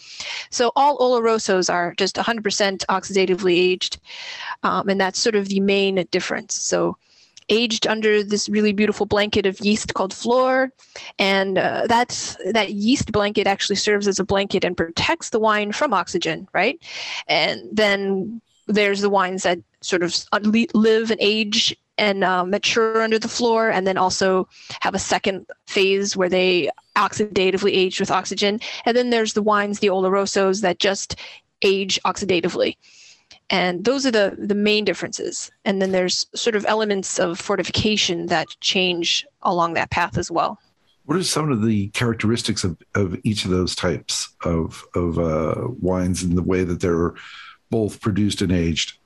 So 0.50 0.72
all 0.76 0.98
Olorosos 0.98 1.72
are 1.72 1.94
just 1.96 2.16
100% 2.16 2.42
oxidatively 2.86 3.58
aged, 3.58 4.00
um, 4.64 4.88
and 4.88 5.00
that's 5.00 5.20
sort 5.20 5.36
of 5.36 5.50
the 5.50 5.60
main 5.60 6.08
difference. 6.12 6.56
So 6.56 6.98
aged 7.50 7.86
under 7.86 8.24
this 8.24 8.50
really 8.50 8.72
beautiful 8.72 9.06
blanket 9.06 9.46
of 9.46 9.60
yeast 9.60 9.94
called 9.94 10.14
flor, 10.14 10.72
and 11.20 11.58
uh, 11.58 11.88
that's 11.88 12.38
that 12.52 12.72
yeast 12.74 13.12
blanket 13.12 13.48
actually 13.48 13.76
serves 13.76 14.08
as 14.08 14.18
a 14.18 14.24
blanket 14.24 14.64
and 14.64 14.78
protects 14.78 15.32
the 15.32 15.40
wine 15.40 15.74
from 15.74 15.94
oxygen, 15.94 16.48
right? 16.54 16.82
And 17.28 17.62
then 17.72 18.42
there's 18.68 19.02
the 19.02 19.10
wines 19.10 19.44
that 19.44 19.60
sort 19.82 20.04
of 20.04 20.16
live 20.74 21.12
and 21.12 21.20
age 21.22 21.76
and 21.98 22.24
uh, 22.24 22.44
mature 22.46 23.02
under 23.02 23.20
the 23.20 23.28
flor, 23.28 23.70
and 23.70 23.86
then 23.88 23.98
also 23.98 24.48
have 24.82 24.96
a 24.96 25.00
second 25.00 25.46
phase 25.68 26.16
where 26.18 26.30
they 26.30 26.70
oxidatively 26.96 27.72
age 27.74 28.00
with 28.00 28.12
oxygen. 28.12 28.60
And 28.86 28.96
then 28.96 29.10
there's 29.10 29.34
the 29.34 29.42
wines, 29.42 29.80
the 29.80 29.88
olorosos, 29.88 30.62
that 30.62 30.80
just 30.80 31.16
age 31.62 32.00
oxidatively. 32.06 32.78
And 33.50 33.86
those 33.86 34.06
are 34.06 34.12
the, 34.12 34.36
the 34.38 34.56
main 34.56 34.86
differences. 34.86 35.52
And 35.66 35.82
then 35.82 35.92
there's 35.92 36.26
sort 36.36 36.56
of 36.56 36.66
elements 36.68 37.20
of 37.20 37.40
fortification 37.40 38.26
that 38.28 38.48
change 38.60 39.26
along 39.44 39.76
that 39.76 39.92
path 39.92 40.18
as 40.18 40.32
well. 40.32 40.60
What 41.06 41.18
are 41.18 41.24
some 41.24 41.52
of 41.52 41.62
the 41.62 41.90
characteristics 41.90 42.64
of, 42.64 42.78
of 42.96 43.16
each 43.24 43.46
of 43.46 43.52
those 43.52 43.76
types 43.76 44.34
of, 44.44 44.84
of 44.96 45.20
uh, 45.20 45.68
wines 45.80 46.24
and 46.24 46.36
the 46.36 46.42
way 46.42 46.64
that 46.64 46.82
they're 46.82 47.14
both 47.70 48.02
produced 48.02 48.42
and 48.42 48.52
aged? 48.52 48.98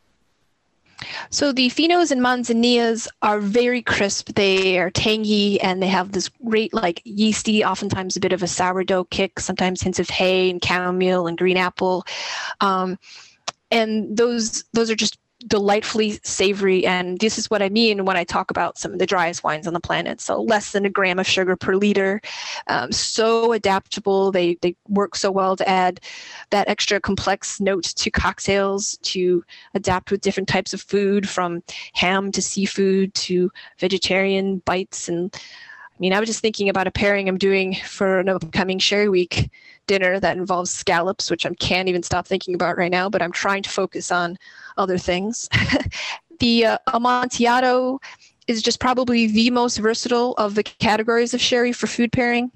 So 1.29 1.51
the 1.51 1.69
finos 1.69 2.11
and 2.11 2.21
manzanillas 2.21 3.07
are 3.21 3.39
very 3.39 3.81
crisp. 3.81 4.33
They 4.35 4.79
are 4.79 4.89
tangy 4.89 5.59
and 5.61 5.81
they 5.81 5.87
have 5.87 6.11
this 6.11 6.29
great, 6.45 6.73
like 6.73 7.01
yeasty, 7.05 7.63
oftentimes 7.63 8.17
a 8.17 8.19
bit 8.19 8.33
of 8.33 8.43
a 8.43 8.47
sourdough 8.47 9.05
kick, 9.05 9.39
sometimes 9.39 9.81
hints 9.81 9.99
of 9.99 10.09
hay 10.09 10.49
and 10.49 10.63
chamomile 10.63 11.27
and 11.27 11.37
green 11.37 11.57
apple. 11.57 12.05
Um, 12.59 12.97
and 13.71 14.17
those 14.17 14.63
those 14.73 14.89
are 14.89 14.95
just 14.95 15.17
delightfully 15.47 16.19
savory. 16.23 16.85
And 16.85 17.17
this 17.19 17.37
is 17.37 17.49
what 17.49 17.61
I 17.61 17.69
mean 17.69 18.05
when 18.05 18.17
I 18.17 18.23
talk 18.23 18.51
about 18.51 18.77
some 18.77 18.91
of 18.91 18.99
the 18.99 19.05
driest 19.05 19.43
wines 19.43 19.67
on 19.67 19.73
the 19.73 19.79
planet. 19.79 20.19
So 20.19 20.41
less 20.41 20.71
than 20.71 20.85
a 20.85 20.89
gram 20.89 21.19
of 21.19 21.27
sugar 21.27 21.55
per 21.55 21.75
liter. 21.75 22.21
Um, 22.67 22.91
so 22.91 23.53
adaptable. 23.53 24.31
They, 24.31 24.55
they 24.61 24.75
work 24.87 25.15
so 25.15 25.31
well 25.31 25.55
to 25.55 25.67
add 25.67 26.01
that 26.49 26.67
extra 26.67 26.99
complex 26.99 27.59
note 27.61 27.85
to 27.85 28.11
cocktails, 28.11 28.97
to 29.03 29.43
adapt 29.73 30.11
with 30.11 30.21
different 30.21 30.49
types 30.49 30.73
of 30.73 30.81
food 30.81 31.27
from 31.27 31.63
ham 31.93 32.31
to 32.33 32.41
seafood 32.41 33.13
to 33.13 33.51
vegetarian 33.79 34.57
bites. 34.65 35.07
And 35.07 35.33
mean, 35.99 36.13
I 36.13 36.19
was 36.19 36.27
just 36.27 36.41
thinking 36.41 36.69
about 36.69 36.87
a 36.87 36.91
pairing 36.91 37.27
I'm 37.27 37.37
doing 37.37 37.75
for 37.75 38.19
an 38.19 38.29
upcoming 38.29 38.79
Sherry 38.79 39.09
Week 39.09 39.49
dinner 39.87 40.19
that 40.19 40.37
involves 40.37 40.71
scallops, 40.71 41.29
which 41.29 41.45
I 41.45 41.53
can't 41.55 41.89
even 41.89 42.03
stop 42.03 42.27
thinking 42.27 42.55
about 42.55 42.77
right 42.77 42.91
now, 42.91 43.09
but 43.09 43.21
I'm 43.21 43.31
trying 43.31 43.63
to 43.63 43.69
focus 43.69 44.11
on 44.11 44.37
other 44.77 44.97
things. 44.97 45.49
the 46.39 46.65
uh, 46.65 46.77
Amontillado 46.93 47.99
is 48.47 48.61
just 48.61 48.79
probably 48.79 49.27
the 49.27 49.49
most 49.51 49.77
versatile 49.77 50.33
of 50.37 50.55
the 50.55 50.63
categories 50.63 51.33
of 51.33 51.41
sherry 51.41 51.73
for 51.73 51.87
food 51.87 52.11
pairing. 52.11 52.51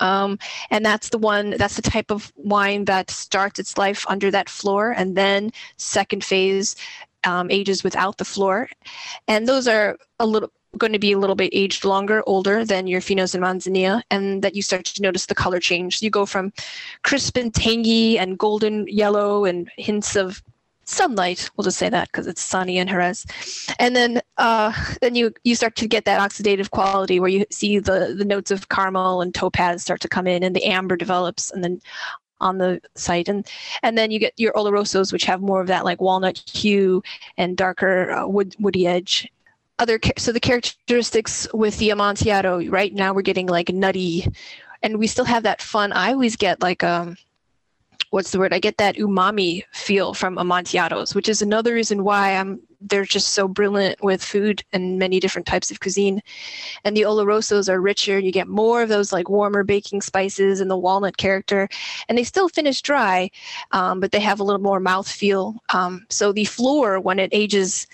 Um, 0.00 0.38
and 0.70 0.84
that's 0.84 1.10
the 1.10 1.18
one, 1.18 1.50
that's 1.50 1.76
the 1.76 1.82
type 1.82 2.10
of 2.10 2.32
wine 2.36 2.84
that 2.86 3.10
starts 3.10 3.60
its 3.60 3.78
life 3.78 4.04
under 4.08 4.30
that 4.30 4.48
flor 4.48 4.92
and 4.92 5.16
then 5.16 5.52
second 5.76 6.24
phase 6.24 6.76
um, 7.24 7.50
ages 7.50 7.84
without 7.84 8.18
the 8.18 8.24
flor. 8.24 8.68
And 9.28 9.46
those 9.46 9.68
are 9.68 9.96
a 10.18 10.26
little, 10.26 10.50
going 10.76 10.92
to 10.92 10.98
be 10.98 11.12
a 11.12 11.18
little 11.18 11.36
bit 11.36 11.50
aged 11.52 11.84
longer, 11.84 12.22
older 12.26 12.64
than 12.64 12.86
your 12.86 13.00
Finos 13.00 13.34
and 13.34 13.42
Manzanilla, 13.42 14.02
and 14.10 14.42
that 14.42 14.54
you 14.54 14.62
start 14.62 14.84
to 14.86 15.02
notice 15.02 15.26
the 15.26 15.34
color 15.34 15.60
change. 15.60 16.02
You 16.02 16.10
go 16.10 16.26
from 16.26 16.52
crisp 17.02 17.36
and 17.36 17.54
tangy 17.54 18.18
and 18.18 18.38
golden 18.38 18.86
yellow 18.88 19.44
and 19.44 19.70
hints 19.76 20.16
of 20.16 20.42
sunlight. 20.84 21.50
We'll 21.56 21.64
just 21.64 21.78
say 21.78 21.88
that 21.88 22.08
because 22.08 22.26
it's 22.26 22.42
sunny 22.42 22.78
in 22.78 22.88
Jerez, 22.88 23.26
and 23.78 23.94
then 23.94 24.20
uh, 24.36 24.72
then 25.00 25.14
you 25.14 25.32
you 25.44 25.54
start 25.54 25.76
to 25.76 25.88
get 25.88 26.04
that 26.04 26.20
oxidative 26.20 26.70
quality 26.70 27.20
where 27.20 27.30
you 27.30 27.44
see 27.50 27.78
the 27.78 28.14
the 28.16 28.24
notes 28.24 28.50
of 28.50 28.68
caramel 28.68 29.22
and 29.22 29.34
topaz 29.34 29.82
start 29.82 30.00
to 30.00 30.08
come 30.08 30.26
in, 30.26 30.42
and 30.42 30.54
the 30.54 30.64
amber 30.64 30.96
develops, 30.96 31.50
and 31.50 31.62
then 31.64 31.80
on 32.40 32.58
the 32.58 32.80
site 32.94 33.28
and 33.28 33.48
and 33.82 33.98
then 33.98 34.12
you 34.12 34.18
get 34.20 34.32
your 34.36 34.52
olorosos 34.52 35.12
which 35.12 35.24
have 35.24 35.40
more 35.40 35.60
of 35.60 35.66
that 35.66 35.84
like 35.84 36.00
walnut 36.00 36.40
hue 36.52 37.02
and 37.36 37.56
darker 37.56 38.12
uh, 38.12 38.28
wood 38.28 38.54
woody 38.60 38.86
edge 38.86 39.28
other 39.78 39.98
so 40.16 40.32
the 40.32 40.40
characteristics 40.40 41.46
with 41.52 41.76
the 41.78 41.90
amontillado 41.90 42.64
right 42.68 42.94
now 42.94 43.12
we're 43.12 43.22
getting 43.22 43.46
like 43.46 43.72
nutty 43.72 44.26
and 44.82 44.98
we 44.98 45.06
still 45.06 45.24
have 45.24 45.42
that 45.42 45.62
fun 45.62 45.92
i 45.92 46.12
always 46.12 46.36
get 46.36 46.60
like 46.60 46.82
um 46.82 47.16
what's 48.10 48.30
the 48.30 48.38
word 48.38 48.52
i 48.52 48.58
get 48.58 48.76
that 48.78 48.96
umami 48.96 49.62
feel 49.72 50.14
from 50.14 50.36
amontillados 50.36 51.14
which 51.14 51.28
is 51.28 51.42
another 51.42 51.74
reason 51.74 52.04
why 52.04 52.36
i'm 52.36 52.60
they're 52.80 53.04
just 53.04 53.28
so 53.28 53.48
brilliant 53.48 54.02
with 54.02 54.22
food 54.22 54.62
and 54.72 54.98
many 54.98 55.18
different 55.18 55.46
types 55.46 55.70
of 55.70 55.80
cuisine. 55.80 56.22
And 56.84 56.96
the 56.96 57.02
Olorosos 57.02 57.68
are 57.68 57.80
richer. 57.80 58.18
You 58.18 58.30
get 58.30 58.48
more 58.48 58.82
of 58.82 58.88
those 58.88 59.12
like 59.12 59.28
warmer 59.28 59.64
baking 59.64 60.02
spices 60.02 60.60
and 60.60 60.70
the 60.70 60.76
walnut 60.76 61.16
character. 61.16 61.68
And 62.08 62.16
they 62.16 62.24
still 62.24 62.48
finish 62.48 62.80
dry, 62.82 63.30
um, 63.72 64.00
but 64.00 64.12
they 64.12 64.20
have 64.20 64.40
a 64.40 64.44
little 64.44 64.62
more 64.62 64.80
mouth 64.80 65.10
feel. 65.10 65.56
Um, 65.74 66.06
so 66.08 66.32
the 66.32 66.44
flor, 66.44 67.00
when 67.00 67.18
it 67.18 67.30
ages 67.32 67.86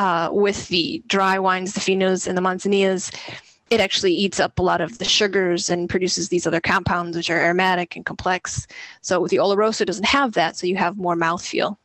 uh, 0.00 0.30
with 0.32 0.66
the 0.68 1.02
dry 1.08 1.38
wines, 1.38 1.74
the 1.74 1.80
finos 1.80 2.26
and 2.26 2.36
the 2.36 2.40
manzanillas, 2.40 3.14
it 3.68 3.80
actually 3.80 4.14
eats 4.14 4.40
up 4.40 4.58
a 4.58 4.62
lot 4.62 4.80
of 4.80 4.96
the 4.96 5.04
sugars 5.04 5.68
and 5.68 5.90
produces 5.90 6.30
these 6.30 6.46
other 6.46 6.60
compounds 6.60 7.18
which 7.18 7.28
are 7.28 7.38
aromatic 7.38 7.96
and 7.96 8.06
complex. 8.06 8.66
So 9.02 9.26
the 9.26 9.36
Oloroso 9.36 9.84
doesn't 9.84 10.06
have 10.06 10.32
that, 10.32 10.56
so 10.56 10.66
you 10.66 10.76
have 10.76 10.96
more 10.96 11.16
mouthfeel. 11.16 11.76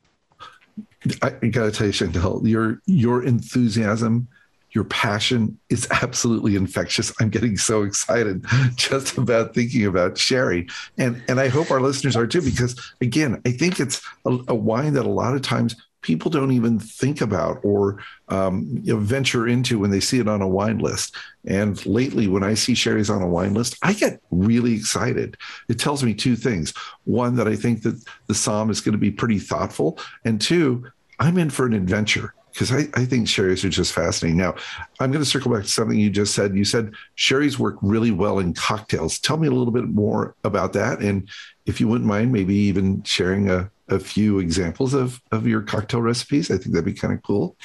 I, 1.21 1.29
gotta 1.29 1.71
tell 1.71 1.87
you, 1.87 1.93
Chantal, 1.93 2.47
your 2.47 2.81
your 2.85 3.21
enthusiasm, 3.21 4.29
your 4.71 4.85
passion 4.85 5.59
is 5.69 5.85
absolutely 6.01 6.55
infectious. 6.55 7.11
I'm 7.19 7.29
getting 7.29 7.57
so 7.57 7.83
excited 7.83 8.45
just 8.75 9.17
about 9.17 9.53
thinking 9.53 9.85
about 9.85 10.17
sherry, 10.17 10.69
and 10.97 11.21
and 11.27 11.37
I 11.37 11.49
hope 11.49 11.69
our 11.69 11.81
listeners 11.81 12.15
are 12.15 12.25
too, 12.25 12.41
because 12.41 12.79
again, 13.01 13.41
I 13.45 13.51
think 13.51 13.81
it's 13.81 14.01
a, 14.25 14.37
a 14.47 14.55
wine 14.55 14.93
that 14.93 15.05
a 15.05 15.09
lot 15.09 15.35
of 15.35 15.41
times 15.41 15.75
people 16.05 16.29
don't 16.29 16.51
even 16.51 16.77
think 16.77 17.19
about 17.19 17.57
or 17.63 17.97
um, 18.29 18.79
you 18.83 18.93
know, 18.93 18.99
venture 18.99 19.47
into 19.47 19.79
when 19.79 19.89
they 19.89 19.99
see 19.99 20.19
it 20.19 20.27
on 20.27 20.43
a 20.43 20.47
wine 20.47 20.77
list. 20.77 21.15
And 21.45 21.83
lately, 21.85 22.27
when 22.27 22.43
I 22.43 22.53
see 22.53 22.75
sherry's 22.75 23.09
on 23.09 23.23
a 23.23 23.27
wine 23.27 23.55
list, 23.55 23.75
I 23.81 23.93
get 23.93 24.21
really 24.29 24.75
excited. 24.75 25.35
It 25.67 25.79
tells 25.79 26.03
me 26.03 26.13
two 26.13 26.35
things: 26.35 26.73
one, 27.05 27.35
that 27.37 27.47
I 27.47 27.55
think 27.55 27.81
that 27.81 27.99
the 28.27 28.35
Somm 28.35 28.69
is 28.69 28.81
going 28.81 28.93
to 28.93 28.99
be 28.99 29.09
pretty 29.09 29.39
thoughtful, 29.39 29.99
and 30.23 30.39
two, 30.39 30.85
I'm 31.19 31.39
in 31.39 31.49
for 31.49 31.65
an 31.65 31.73
adventure 31.73 32.35
because 32.53 32.71
I, 32.71 32.87
I 32.93 33.03
think 33.03 33.27
sherry's 33.27 33.65
are 33.65 33.69
just 33.69 33.91
fascinating. 33.91 34.37
Now, 34.37 34.55
I'm 34.99 35.11
going 35.11 35.23
to 35.23 35.29
circle 35.29 35.51
back 35.51 35.63
to 35.63 35.69
something 35.69 35.99
you 35.99 36.09
just 36.09 36.35
said. 36.35 36.55
You 36.55 36.63
said 36.63 36.93
sherry's 37.15 37.59
work 37.59 37.77
really 37.81 38.11
well 38.11 38.39
in 38.39 38.53
cocktails. 38.53 39.19
Tell 39.19 39.37
me 39.37 39.47
a 39.47 39.51
little 39.51 39.73
bit 39.73 39.89
more 39.89 40.35
about 40.45 40.71
that. 40.73 40.99
And 40.99 41.27
if 41.65 41.81
you 41.81 41.87
wouldn't 41.87 42.07
mind, 42.07 42.31
maybe 42.31 42.55
even 42.55 43.03
sharing 43.03 43.49
a, 43.49 43.69
a 43.89 43.99
few 43.99 44.39
examples 44.39 44.93
of 44.93 45.21
of 45.31 45.47
your 45.47 45.61
cocktail 45.61 46.01
recipes? 46.01 46.49
I 46.49 46.57
think 46.57 46.71
that'd 46.73 46.85
be 46.85 46.93
kind 46.93 47.13
of 47.13 47.21
cool. 47.23 47.55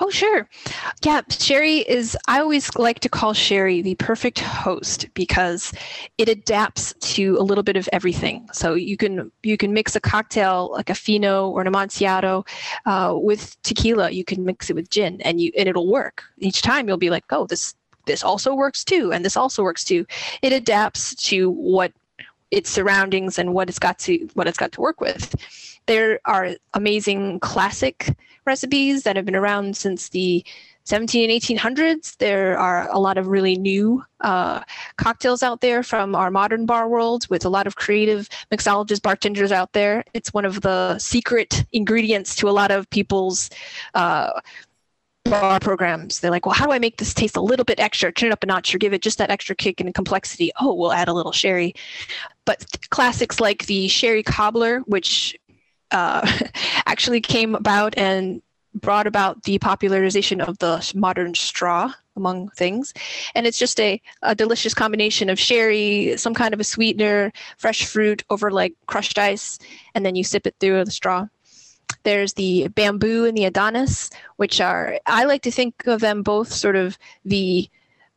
Oh, 0.00 0.10
sure. 0.10 0.48
Yeah, 1.04 1.20
sherry 1.28 1.78
is, 1.78 2.16
I 2.26 2.40
always 2.40 2.74
like 2.76 3.00
to 3.00 3.08
call 3.08 3.32
sherry 3.32 3.82
the 3.82 3.94
perfect 3.96 4.40
host 4.40 5.06
because 5.14 5.72
it 6.18 6.28
adapts 6.28 6.92
to 7.14 7.36
a 7.38 7.42
little 7.42 7.62
bit 7.62 7.76
of 7.76 7.88
everything. 7.92 8.48
So 8.52 8.74
you 8.74 8.96
can 8.96 9.30
you 9.42 9.56
can 9.56 9.72
mix 9.72 9.94
a 9.94 10.00
cocktail 10.00 10.70
like 10.72 10.90
a 10.90 10.94
fino 10.94 11.48
or 11.48 11.60
an 11.60 11.66
amontillado 11.66 12.44
uh, 12.86 13.14
with 13.16 13.60
tequila. 13.62 14.10
You 14.10 14.24
can 14.24 14.44
mix 14.44 14.70
it 14.70 14.76
with 14.76 14.90
gin, 14.90 15.20
and 15.22 15.40
you 15.40 15.52
and 15.56 15.68
it'll 15.68 15.90
work. 15.90 16.24
Each 16.38 16.62
time 16.62 16.88
you'll 16.88 16.96
be 16.96 17.10
like, 17.10 17.24
oh, 17.30 17.46
this 17.46 17.74
this 18.06 18.24
also 18.24 18.54
works 18.54 18.82
too, 18.82 19.12
and 19.12 19.24
this 19.24 19.36
also 19.36 19.62
works 19.62 19.84
too. 19.84 20.06
It 20.42 20.52
adapts 20.52 21.14
to 21.26 21.50
what 21.50 21.92
its 22.50 22.70
surroundings 22.70 23.38
and 23.38 23.54
what 23.54 23.68
it's 23.68 23.78
got 23.78 23.98
to 24.00 24.28
what 24.34 24.46
it's 24.46 24.58
got 24.58 24.72
to 24.72 24.80
work 24.80 25.00
with. 25.00 25.34
There 25.86 26.20
are 26.24 26.50
amazing 26.74 27.40
classic 27.40 28.16
recipes 28.46 29.02
that 29.02 29.16
have 29.16 29.24
been 29.24 29.36
around 29.36 29.76
since 29.76 30.08
the 30.08 30.44
17 30.84 31.30
and 31.30 31.40
1800s. 31.40 32.16
There 32.16 32.58
are 32.58 32.88
a 32.90 32.98
lot 32.98 33.18
of 33.18 33.28
really 33.28 33.56
new 33.56 34.04
uh, 34.22 34.60
cocktails 34.96 35.42
out 35.42 35.60
there 35.60 35.82
from 35.82 36.14
our 36.14 36.30
modern 36.30 36.66
bar 36.66 36.88
world 36.88 37.28
with 37.30 37.44
a 37.44 37.48
lot 37.48 37.66
of 37.66 37.76
creative 37.76 38.28
mixologists, 38.50 39.02
bartenders 39.02 39.52
out 39.52 39.72
there. 39.72 40.04
It's 40.14 40.34
one 40.34 40.44
of 40.44 40.62
the 40.62 40.98
secret 40.98 41.64
ingredients 41.72 42.34
to 42.36 42.48
a 42.48 42.50
lot 42.50 42.70
of 42.70 42.88
people's 42.90 43.50
uh, 43.94 44.40
bar 45.24 45.60
programs. 45.60 46.20
They're 46.20 46.30
like, 46.30 46.46
well, 46.46 46.54
how 46.54 46.66
do 46.66 46.72
I 46.72 46.78
make 46.78 46.96
this 46.96 47.14
taste 47.14 47.36
a 47.36 47.40
little 47.40 47.64
bit 47.64 47.78
extra, 47.80 48.12
turn 48.12 48.28
it 48.28 48.32
up 48.32 48.42
a 48.42 48.46
notch, 48.46 48.74
or 48.74 48.78
give 48.78 48.92
it 48.92 49.02
just 49.02 49.18
that 49.18 49.30
extra 49.30 49.54
kick 49.54 49.80
and 49.80 49.94
complexity? 49.94 50.50
Oh, 50.60 50.74
we'll 50.74 50.92
add 50.92 51.08
a 51.08 51.12
little 51.12 51.32
sherry. 51.32 51.74
But 52.44 52.64
classics 52.90 53.40
like 53.40 53.66
the 53.66 53.88
sherry 53.88 54.22
cobbler, 54.22 54.80
which 54.80 55.36
uh, 55.90 56.26
actually 56.86 57.20
came 57.20 57.54
about 57.54 57.96
and 57.96 58.42
brought 58.74 59.06
about 59.06 59.42
the 59.42 59.58
popularization 59.58 60.40
of 60.40 60.58
the 60.58 60.92
modern 60.94 61.34
straw 61.34 61.92
among 62.16 62.48
things 62.50 62.92
and 63.34 63.46
it's 63.46 63.58
just 63.58 63.80
a, 63.80 64.00
a 64.22 64.34
delicious 64.34 64.74
combination 64.74 65.28
of 65.28 65.40
sherry 65.40 66.16
some 66.16 66.34
kind 66.34 66.54
of 66.54 66.60
a 66.60 66.64
sweetener 66.64 67.32
fresh 67.56 67.84
fruit 67.86 68.22
over 68.30 68.50
like 68.50 68.74
crushed 68.86 69.18
ice 69.18 69.58
and 69.94 70.04
then 70.04 70.14
you 70.14 70.22
sip 70.22 70.46
it 70.46 70.54
through 70.60 70.84
the 70.84 70.90
straw 70.90 71.26
there's 72.02 72.34
the 72.34 72.68
bamboo 72.68 73.24
and 73.24 73.36
the 73.36 73.44
Adonis, 73.44 74.10
which 74.36 74.60
are 74.60 74.98
I 75.06 75.24
like 75.24 75.42
to 75.42 75.50
think 75.50 75.86
of 75.86 76.00
them 76.00 76.22
both 76.22 76.52
sort 76.52 76.76
of 76.76 76.98
the 77.24 77.68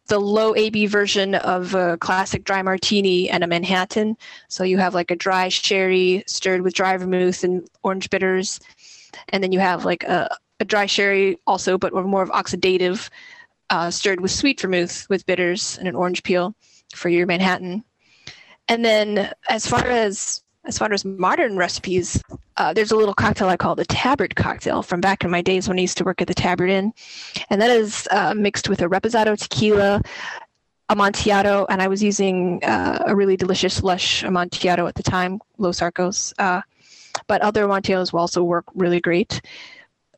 the 0.08 0.20
low 0.20 0.54
ABV 0.54 0.90
version 0.90 1.36
of 1.36 1.74
a 1.76 1.98
classic 1.98 2.44
dry 2.44 2.62
martini 2.62 3.30
and 3.30 3.44
a 3.44 3.48
Manhattan. 3.48 4.18
So 4.50 4.64
you 4.64 4.78
have 4.78 4.94
like 4.94 5.12
a 5.12 5.16
dry 5.16 5.48
sherry 5.50 6.24
stirred 6.28 6.62
with 6.62 6.74
dry 6.74 6.98
vermouth 6.98 7.44
and 7.44 7.68
orange 7.84 8.10
bitters, 8.10 8.60
and 9.30 9.44
then 9.44 9.52
you 9.52 9.60
have 9.60 9.86
like 9.86 10.04
a, 10.04 10.36
a 10.60 10.66
dry 10.66 10.86
sherry 10.86 11.38
also, 11.48 11.78
but 11.78 11.94
more 11.94 12.22
of 12.22 12.30
oxidative, 12.30 13.10
uh, 13.70 13.90
stirred 13.92 14.20
with 14.20 14.32
sweet 14.32 14.60
vermouth 14.60 15.08
with 15.10 15.26
bitters 15.26 15.78
and 15.78 15.88
an 15.88 15.96
orange 15.96 16.24
peel 16.24 16.54
for 16.94 17.10
your 17.10 17.26
Manhattan. 17.26 17.84
And 18.68 18.84
then 18.84 19.32
as 19.50 19.66
far 19.66 19.86
as 19.86 20.43
as 20.66 20.78
far 20.78 20.92
as 20.94 21.04
modern 21.04 21.58
recipes, 21.58 22.22
uh, 22.58 22.74
there's 22.74 22.92
a 22.92 22.96
little 22.96 23.14
cocktail 23.14 23.50
I 23.50 23.58
call 23.58 23.76
the 23.76 23.86
Tabard 23.86 24.36
cocktail 24.36 24.82
from 24.82 25.02
back 25.02 25.24
in 25.24 25.32
my 25.32 25.42
days 25.42 25.68
when 25.68 25.78
I 25.78 25.82
used 25.82 25.98
to 25.98 26.04
work 26.04 26.22
at 26.22 26.28
the 26.28 26.34
Tabard 26.34 26.70
Inn. 26.70 26.94
And 27.50 27.62
that 27.62 27.70
is 27.70 28.08
uh, 28.12 28.34
mixed 28.34 28.70
with 28.70 28.82
a 28.82 28.86
Reposado 28.86 29.38
tequila, 29.38 30.02
Amontillado, 30.90 31.66
and 31.70 31.82
I 31.82 31.88
was 31.88 32.02
using 32.02 32.64
uh, 32.64 33.04
a 33.08 33.16
really 33.16 33.36
delicious 33.36 33.84
lush 33.84 34.24
Amontillado 34.24 34.88
at 34.88 34.96
the 34.96 35.04
time, 35.04 35.40
Los 35.58 35.82
Arcos. 35.82 36.34
Uh, 36.38 36.62
but 37.28 37.42
other 37.42 37.66
Amontillados 37.66 38.14
will 38.14 38.22
also 38.22 38.44
work 38.44 38.66
really 38.74 39.02
great. 39.02 39.42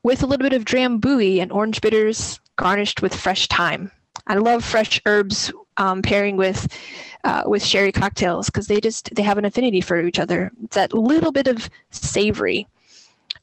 With 0.03 0.21
a 0.21 0.27
little 0.27 0.43
bit 0.47 0.53
of 0.53 0.65
Drambuie 0.65 1.41
and 1.41 1.51
orange 1.51 1.81
bitters 1.81 2.39
garnished 2.55 3.01
with 3.01 3.15
fresh 3.15 3.47
thyme. 3.47 3.91
I 4.27 4.35
love 4.35 4.63
fresh 4.63 5.01
herbs 5.05 5.51
um, 5.77 6.01
pairing 6.01 6.37
with 6.37 6.67
uh, 7.23 7.43
with 7.45 7.63
sherry 7.63 7.91
cocktails 7.91 8.47
because 8.47 8.67
they 8.67 8.79
just 8.79 9.13
they 9.15 9.23
have 9.23 9.37
an 9.37 9.45
affinity 9.45 9.81
for 9.81 9.99
each 10.01 10.19
other. 10.19 10.51
It's 10.63 10.75
that 10.75 10.93
little 10.93 11.31
bit 11.31 11.47
of 11.47 11.69
savory. 11.91 12.67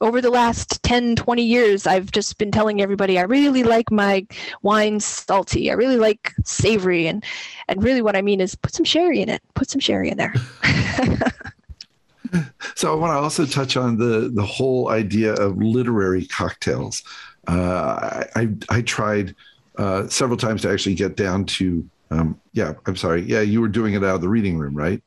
Over 0.01 0.21
the 0.21 0.31
last 0.31 0.83
10, 0.83 1.15
20 1.15 1.43
years, 1.45 1.87
I've 1.87 2.11
just 2.11 2.37
been 2.37 2.51
telling 2.51 2.81
everybody 2.81 3.21
I 3.21 3.23
really 3.23 3.63
like 3.63 3.93
my 3.93 4.27
wine 4.63 4.99
salty. 4.99 5.71
I 5.71 5.75
really 5.75 5.97
like 5.97 6.33
savory, 6.45 7.07
and 7.07 7.25
and 7.69 7.83
really 7.83 8.03
what 8.03 8.17
I 8.17 8.23
mean 8.23 8.41
is 8.41 8.55
put 8.57 8.75
some 8.75 8.85
sherry 8.85 9.21
in 9.21 9.29
it. 9.29 9.43
Put 9.55 9.71
some 9.71 9.81
sherry 9.81 10.11
in 10.11 10.17
there. 10.17 10.35
so 12.75 12.93
I 12.93 12.97
want 12.97 13.13
to 13.13 13.17
also 13.17 13.47
touch 13.47 13.77
on 13.77 13.97
the 13.97 14.31
the 14.33 14.45
whole 14.45 14.89
idea 14.89 15.35
of 15.35 15.59
literary 15.59 16.27
cocktails. 16.27 17.03
Uh, 17.47 18.25
I 18.35 18.49
I 18.71 18.83
tried 18.83 19.37
uh, 19.79 20.09
several 20.09 20.37
times 20.37 20.63
to 20.63 20.71
actually 20.71 20.95
get 20.95 21.17
down 21.17 21.45
to 21.45 21.89
um, 22.13 22.41
yeah, 22.53 22.75
I'm 22.87 22.97
sorry. 22.97 23.23
Yeah, 23.23 23.41
you 23.41 23.61
were 23.61 23.69
doing 23.69 23.95
it 23.95 24.05
out 24.05 24.17
of 24.17 24.21
the 24.21 24.29
reading 24.29 24.59
room, 24.59 24.75
right? 24.75 25.03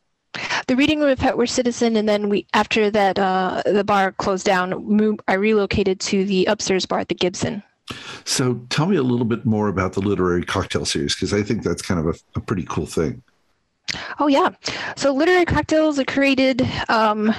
The 0.67 0.75
reading 0.75 0.99
room 0.99 1.09
at 1.09 1.19
Petworth 1.19 1.49
Citizen, 1.49 1.95
and 1.95 2.09
then 2.09 2.29
we 2.29 2.47
after 2.53 2.89
that 2.89 3.19
uh, 3.19 3.61
the 3.65 3.83
bar 3.83 4.11
closed 4.11 4.45
down. 4.45 5.17
I 5.27 5.33
relocated 5.33 5.99
to 6.01 6.25
the 6.25 6.45
upstairs 6.45 6.85
bar 6.85 6.99
at 6.99 7.09
the 7.09 7.15
Gibson. 7.15 7.63
So 8.23 8.55
tell 8.69 8.87
me 8.87 8.95
a 8.95 9.03
little 9.03 9.25
bit 9.25 9.45
more 9.45 9.67
about 9.67 9.93
the 9.93 10.01
literary 10.01 10.43
cocktail 10.43 10.85
series 10.85 11.13
because 11.13 11.33
I 11.33 11.43
think 11.43 11.61
that's 11.61 11.83
kind 11.83 11.99
of 11.99 12.07
a, 12.07 12.39
a, 12.39 12.41
pretty 12.41 12.65
cool 12.67 12.87
thing. 12.87 13.21
Oh 14.19 14.25
yeah, 14.25 14.49
so 14.95 15.13
literary 15.13 15.45
cocktails 15.45 15.99
are 15.99 16.05
created 16.05 16.67
um, 16.89 17.33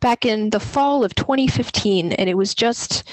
back 0.00 0.26
in 0.26 0.50
the 0.50 0.60
fall 0.60 1.04
of 1.04 1.14
2015, 1.14 2.12
and 2.12 2.28
it 2.28 2.36
was 2.36 2.54
just 2.54 3.08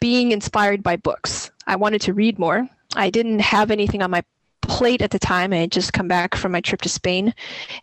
being 0.00 0.32
inspired 0.32 0.82
by 0.82 0.96
books. 0.96 1.52
I 1.68 1.76
wanted 1.76 2.00
to 2.02 2.14
read 2.14 2.40
more. 2.40 2.68
I 2.96 3.10
didn't 3.10 3.38
have 3.38 3.70
anything 3.70 4.02
on 4.02 4.10
my 4.10 4.24
plate 4.68 5.02
at 5.02 5.10
the 5.10 5.18
time. 5.18 5.52
I 5.52 5.56
had 5.56 5.72
just 5.72 5.92
come 5.92 6.06
back 6.06 6.36
from 6.36 6.52
my 6.52 6.60
trip 6.60 6.82
to 6.82 6.88
Spain 6.88 7.34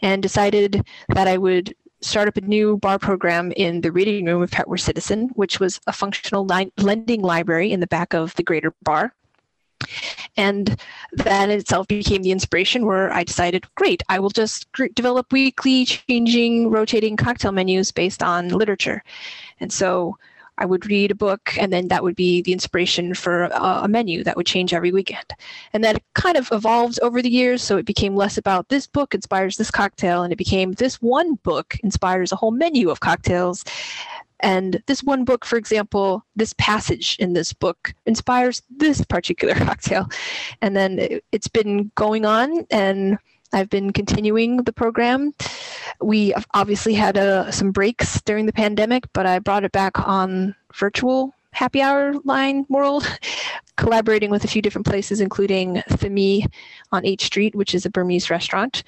and 0.01 0.21
decided 0.21 0.85
that 1.09 1.27
I 1.27 1.37
would 1.37 1.75
start 2.01 2.27
up 2.27 2.37
a 2.37 2.41
new 2.41 2.77
bar 2.77 2.99
program 2.99 3.51
in 3.53 3.81
the 3.81 3.91
reading 3.91 4.25
room 4.25 4.43
of 4.43 4.51
Petworth 4.51 4.81
Citizen, 4.81 5.29
which 5.33 5.59
was 5.59 5.81
a 5.87 5.93
functional 5.93 6.45
li- 6.45 6.71
lending 6.77 7.21
library 7.21 7.71
in 7.71 7.79
the 7.79 7.87
back 7.87 8.13
of 8.13 8.35
the 8.35 8.43
greater 8.43 8.73
bar. 8.83 9.13
And 10.37 10.79
that 11.13 11.49
in 11.49 11.59
itself 11.59 11.87
became 11.87 12.21
the 12.21 12.31
inspiration 12.31 12.85
where 12.85 13.11
I 13.11 13.23
decided, 13.23 13.65
great, 13.75 14.03
I 14.09 14.19
will 14.19 14.29
just 14.29 14.67
develop 14.93 15.31
weekly, 15.31 15.85
changing, 15.85 16.69
rotating 16.69 17.17
cocktail 17.17 17.51
menus 17.51 17.91
based 17.91 18.21
on 18.21 18.49
literature. 18.49 19.03
And 19.59 19.71
so 19.71 20.17
I 20.57 20.65
would 20.65 20.85
read 20.85 21.11
a 21.11 21.15
book, 21.15 21.53
and 21.59 21.71
then 21.71 21.89
that 21.89 22.03
would 22.03 22.15
be 22.15 22.41
the 22.41 22.53
inspiration 22.53 23.13
for 23.13 23.45
a, 23.45 23.87
menu 23.87 24.23
that 24.23 24.35
would 24.35 24.45
change 24.45 24.73
every 24.73 24.91
weekend. 24.91 25.25
And 25.73 25.83
that 25.83 26.01
kind 26.13 26.37
of 26.37 26.49
evolved 26.51 26.99
over 27.01 27.21
the 27.21 27.29
years. 27.29 27.61
So 27.61 27.77
it 27.77 27.85
became 27.85 28.15
less 28.15 28.37
about 28.37 28.69
this 28.69 28.87
book 28.87 29.13
inspires 29.13 29.57
this 29.57 29.71
cocktail, 29.71 30.23
and 30.23 30.31
it 30.31 30.37
became 30.37 30.73
this 30.73 31.01
one 31.01 31.35
book 31.35 31.77
inspires 31.83 32.31
a 32.31 32.35
whole 32.35 32.51
menu 32.51 32.89
of 32.89 32.99
cocktails. 32.99 33.63
And 34.41 34.81
this 34.85 35.01
one 35.01 35.23
book, 35.23 35.45
for 35.45 35.57
example, 35.57 36.23
this 36.35 36.53
passage 36.57 37.15
in 37.19 37.33
this 37.33 37.53
book 37.53 37.93
inspires 38.05 38.61
this 38.69 39.03
particular 39.03 39.55
cocktail. 39.65 40.09
And 40.61 40.75
then 40.75 40.99
it, 40.99 41.23
it's 41.31 41.47
been 41.47 41.91
going 41.95 42.25
on 42.25 42.65
and 42.69 43.17
I've 43.53 43.69
been 43.69 43.93
continuing 43.93 44.57
the 44.57 44.73
program. 44.73 45.33
We 46.01 46.33
obviously 46.53 46.93
had 46.93 47.17
uh, 47.17 47.51
some 47.51 47.71
breaks 47.71 48.21
during 48.21 48.45
the 48.45 48.53
pandemic, 48.53 49.05
but 49.13 49.25
I 49.25 49.39
brought 49.39 49.63
it 49.63 49.71
back 49.71 49.99
on 50.07 50.55
virtual 50.73 51.33
happy 51.51 51.81
hour 51.81 52.13
line 52.25 52.65
world, 52.69 53.07
collaborating 53.77 54.29
with 54.29 54.43
a 54.43 54.47
few 54.47 54.61
different 54.61 54.85
places, 54.85 55.21
including 55.21 55.81
Thamee 55.89 56.45
on 56.91 57.05
H 57.05 57.25
Street, 57.25 57.55
which 57.55 57.73
is 57.73 57.85
a 57.85 57.89
Burmese 57.89 58.29
restaurant, 58.29 58.83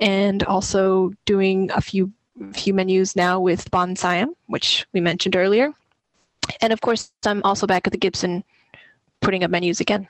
and 0.00 0.42
also 0.44 1.12
doing 1.24 1.70
a 1.72 1.80
few 1.80 2.12
few 2.54 2.72
menus 2.72 3.16
now 3.16 3.38
with 3.38 3.70
Bon 3.70 3.94
Siam, 3.94 4.34
which 4.46 4.86
we 4.92 5.00
mentioned 5.00 5.36
earlier. 5.36 5.72
And 6.60 6.72
of 6.72 6.80
course, 6.80 7.12
I'm 7.24 7.42
also 7.44 7.66
back 7.66 7.86
at 7.86 7.92
the 7.92 7.98
Gibson 7.98 8.44
putting 9.20 9.44
up 9.44 9.50
menus 9.50 9.80
again. 9.80 10.08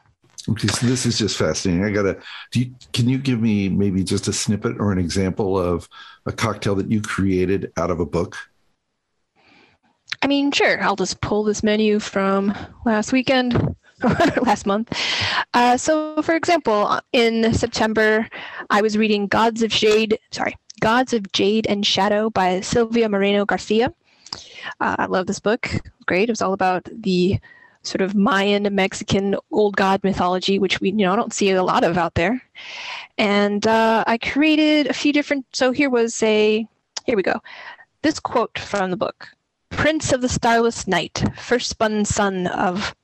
Okay, 0.48 0.68
so 0.68 0.87
this 0.87 1.07
is 1.07 1.18
just 1.18 1.37
fascinating. 1.37 1.85
I 1.85 1.90
gotta. 1.90 2.18
Do 2.50 2.61
you, 2.61 2.74
can 2.92 3.09
you 3.09 3.18
give 3.18 3.40
me 3.40 3.68
maybe 3.68 4.03
just 4.03 4.29
a 4.29 4.33
snippet 4.33 4.81
or 4.81 4.92
an 4.92 4.98
example 4.98 5.59
of 5.59 5.88
a 6.26 6.33
cocktail 6.33 6.74
that 6.76 6.90
you 6.90 7.03
created 7.03 7.72
out 7.76 7.90
of 7.90 8.00
a 8.00 8.07
book? 8.07 8.37
I 10.22 10.26
mean, 10.26 10.50
sure. 10.53 10.83
I'll 10.83 10.96
just 10.96 11.20
pull 11.20 11.44
this 11.44 11.62
menu 11.62 11.98
from 11.98 12.55
last 12.85 13.12
weekend, 13.12 13.74
last 14.42 14.66
month. 14.66 14.92
Uh, 15.55 15.76
so, 15.76 16.20
for 16.22 16.35
example, 16.35 17.00
in 17.12 17.53
September, 17.55 18.29
I 18.68 18.83
was 18.83 18.98
reading 18.98 19.26
Gods 19.26 19.62
of 19.62 19.72
Shade. 19.72 20.18
Sorry, 20.31 20.57
Gods 20.81 21.12
of 21.12 21.31
Jade 21.33 21.66
and 21.68 21.87
Shadow 21.87 22.31
by 22.31 22.61
Silvia 22.61 23.09
Moreno 23.09 23.44
Garcia. 23.44 23.92
Uh, 24.81 24.96
I 24.98 25.07
love 25.07 25.26
this 25.26 25.40
book. 25.40 25.70
Great. 26.07 26.29
It 26.29 26.33
was 26.33 26.42
all 26.42 26.53
about 26.53 26.88
the 26.92 27.38
sort 27.82 28.02
of 28.02 28.14
Mayan 28.14 28.72
Mexican 28.74 29.36
old 29.50 29.76
god 29.76 30.02
mythology, 30.04 30.58
which 30.58 30.80
we 30.80 30.90
you 30.90 30.96
know 30.96 31.16
don't 31.16 31.32
see 31.32 31.50
a 31.50 31.62
lot 31.62 31.84
of 31.84 31.96
out 31.96 32.14
there. 32.14 32.42
And 33.18 33.66
uh, 33.66 34.04
I 34.06 34.18
created 34.18 34.86
a 34.86 34.92
few 34.92 35.12
different. 35.12 35.46
So 35.52 35.72
here 35.72 35.90
was 35.90 36.22
a 36.22 36.66
here 37.04 37.16
we 37.16 37.22
go. 37.22 37.40
This 38.02 38.20
quote 38.20 38.58
from 38.58 38.90
the 38.90 38.96
book: 38.96 39.28
"Prince 39.70 40.12
of 40.12 40.20
the 40.20 40.28
starless 40.28 40.86
night, 40.86 41.24
first-spun 41.36 42.04
son 42.04 42.46
of 42.48 42.94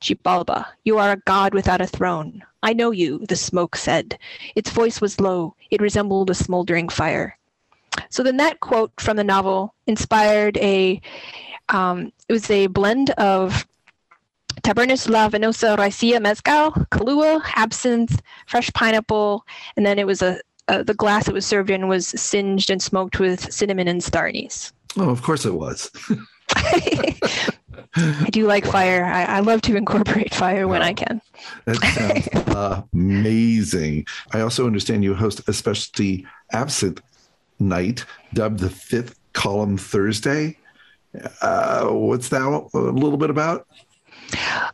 Xibalba, 0.00 0.66
you 0.84 0.98
are 0.98 1.12
a 1.12 1.22
god 1.24 1.54
without 1.54 1.80
a 1.80 1.86
throne. 1.86 2.42
I 2.62 2.72
know 2.72 2.90
you." 2.90 3.24
The 3.28 3.36
smoke 3.36 3.76
said. 3.76 4.18
Its 4.56 4.70
voice 4.70 5.00
was 5.00 5.20
low. 5.20 5.54
It 5.70 5.82
resembled 5.82 6.30
a 6.30 6.34
smoldering 6.34 6.88
fire. 6.88 7.38
So 8.08 8.22
then 8.22 8.38
that 8.38 8.60
quote 8.60 8.92
from 8.98 9.16
the 9.18 9.24
novel 9.24 9.74
inspired 9.86 10.56
a. 10.58 11.00
Um, 11.68 12.12
it 12.28 12.32
was 12.32 12.50
a 12.50 12.66
blend 12.66 13.10
of 13.10 13.66
Tabernas 14.62 15.08
La 15.08 15.28
Venenosa 15.28 15.76
Raicilla 15.76 16.20
Mezcal, 16.20 16.72
Kahlua, 16.90 17.42
absinthe, 17.56 18.20
fresh 18.46 18.72
pineapple, 18.72 19.44
and 19.76 19.84
then 19.84 19.98
it 19.98 20.06
was 20.06 20.22
a, 20.22 20.40
a, 20.68 20.84
the 20.84 20.94
glass 20.94 21.28
it 21.28 21.34
was 21.34 21.46
served 21.46 21.70
in 21.70 21.88
was 21.88 22.08
singed 22.08 22.70
and 22.70 22.82
smoked 22.82 23.18
with 23.18 23.52
cinnamon 23.52 23.88
and 23.88 24.02
star 24.02 24.26
anise. 24.26 24.72
Oh, 24.96 25.10
of 25.10 25.22
course 25.22 25.44
it 25.44 25.54
was. 25.54 25.90
I 27.94 28.28
do 28.30 28.46
like 28.46 28.64
fire. 28.64 29.04
I, 29.04 29.24
I, 29.24 29.40
love 29.40 29.62
to 29.62 29.76
incorporate 29.76 30.34
fire 30.34 30.66
when 30.68 30.82
I 30.82 30.92
can. 30.92 31.20
That 31.66 31.76
sounds 31.76 32.84
amazing. 32.92 34.06
I 34.32 34.40
also 34.40 34.66
understand 34.66 35.04
you 35.04 35.14
host 35.14 35.46
a 35.48 35.52
specialty 35.52 36.26
absinthe 36.52 37.02
night 37.58 38.04
dubbed 38.34 38.60
the 38.60 38.70
Fifth 38.70 39.18
Column 39.32 39.76
Thursday. 39.76 40.58
Uh, 41.42 41.88
what's 41.88 42.28
that 42.30 42.42
a 42.42 42.78
little 42.78 43.18
bit 43.18 43.30
about? 43.30 43.66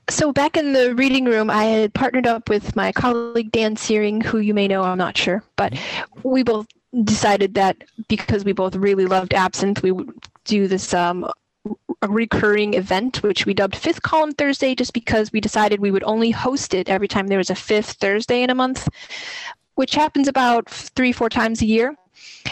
So 0.08 0.32
back 0.32 0.56
in 0.56 0.72
the 0.72 0.94
reading 0.94 1.24
room, 1.24 1.50
I 1.50 1.64
had 1.64 1.94
partnered 1.94 2.26
up 2.26 2.48
with 2.48 2.76
my 2.76 2.92
colleague 2.92 3.52
Dan 3.52 3.76
Searing, 3.76 4.20
who 4.20 4.38
you 4.38 4.54
may 4.54 4.68
know, 4.68 4.82
I'm 4.82 4.98
not 4.98 5.16
sure, 5.16 5.42
but 5.56 5.74
we 6.22 6.42
both 6.42 6.66
decided 7.04 7.54
that 7.54 7.76
because 8.08 8.44
we 8.44 8.52
both 8.52 8.74
really 8.76 9.06
loved 9.06 9.34
absinthe, 9.34 9.82
we 9.82 9.92
would 9.92 10.10
do 10.44 10.68
this 10.68 10.94
um, 10.94 11.30
a 12.02 12.08
recurring 12.08 12.74
event, 12.74 13.22
which 13.22 13.44
we 13.44 13.54
dubbed 13.54 13.76
Fifth 13.76 14.02
Column 14.02 14.32
Thursday, 14.32 14.74
just 14.74 14.92
because 14.92 15.32
we 15.32 15.40
decided 15.40 15.80
we 15.80 15.90
would 15.90 16.04
only 16.04 16.30
host 16.30 16.74
it 16.74 16.88
every 16.88 17.08
time 17.08 17.26
there 17.26 17.38
was 17.38 17.50
a 17.50 17.54
fifth 17.54 17.92
Thursday 17.92 18.42
in 18.42 18.50
a 18.50 18.54
month, 18.54 18.88
which 19.74 19.94
happens 19.94 20.28
about 20.28 20.68
three, 20.68 21.12
four 21.12 21.28
times 21.28 21.60
a 21.60 21.66
year. 21.66 21.94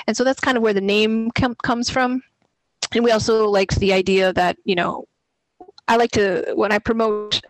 And 0.06 0.16
so 0.16 0.24
that's 0.24 0.40
kind 0.40 0.56
of 0.56 0.62
where 0.62 0.74
the 0.74 0.80
name 0.80 1.30
com- 1.30 1.56
comes 1.62 1.88
from. 1.88 2.22
And 2.92 3.04
we 3.04 3.10
also 3.10 3.48
liked 3.48 3.78
the 3.78 3.92
idea 3.92 4.32
that, 4.32 4.56
you 4.64 4.74
know, 4.74 5.06
I 5.88 5.96
like 5.96 6.12
to 6.12 6.52
when 6.54 6.72
I 6.72 6.78
promote 6.78 7.40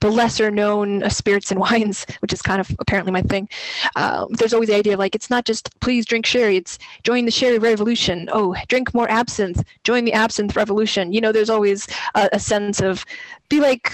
the 0.00 0.10
lesser 0.10 0.50
known 0.50 1.02
uh, 1.02 1.08
spirits 1.08 1.50
and 1.50 1.60
wines, 1.66 2.06
which 2.20 2.32
is 2.32 2.42
kind 2.42 2.60
of 2.60 2.70
apparently 2.78 3.12
my 3.12 3.22
thing. 3.22 3.48
Uh, 3.96 4.26
there's 4.30 4.52
always 4.52 4.68
the 4.68 4.76
idea 4.76 4.94
of 4.94 4.98
like 4.98 5.14
it's 5.14 5.30
not 5.30 5.44
just 5.44 5.78
please 5.80 6.04
drink 6.04 6.26
sherry, 6.26 6.56
it's 6.56 6.78
join 7.02 7.24
the 7.24 7.30
sherry 7.30 7.58
revolution. 7.58 8.28
Oh, 8.32 8.54
drink 8.68 8.94
more 8.94 9.10
absinthe, 9.10 9.64
join 9.84 10.04
the 10.04 10.12
absinthe 10.12 10.56
revolution. 10.56 11.12
You 11.12 11.20
know, 11.20 11.32
there's 11.32 11.50
always 11.50 11.86
a, 12.14 12.28
a 12.32 12.40
sense 12.40 12.80
of 12.80 13.04
be 13.48 13.60
like 13.60 13.92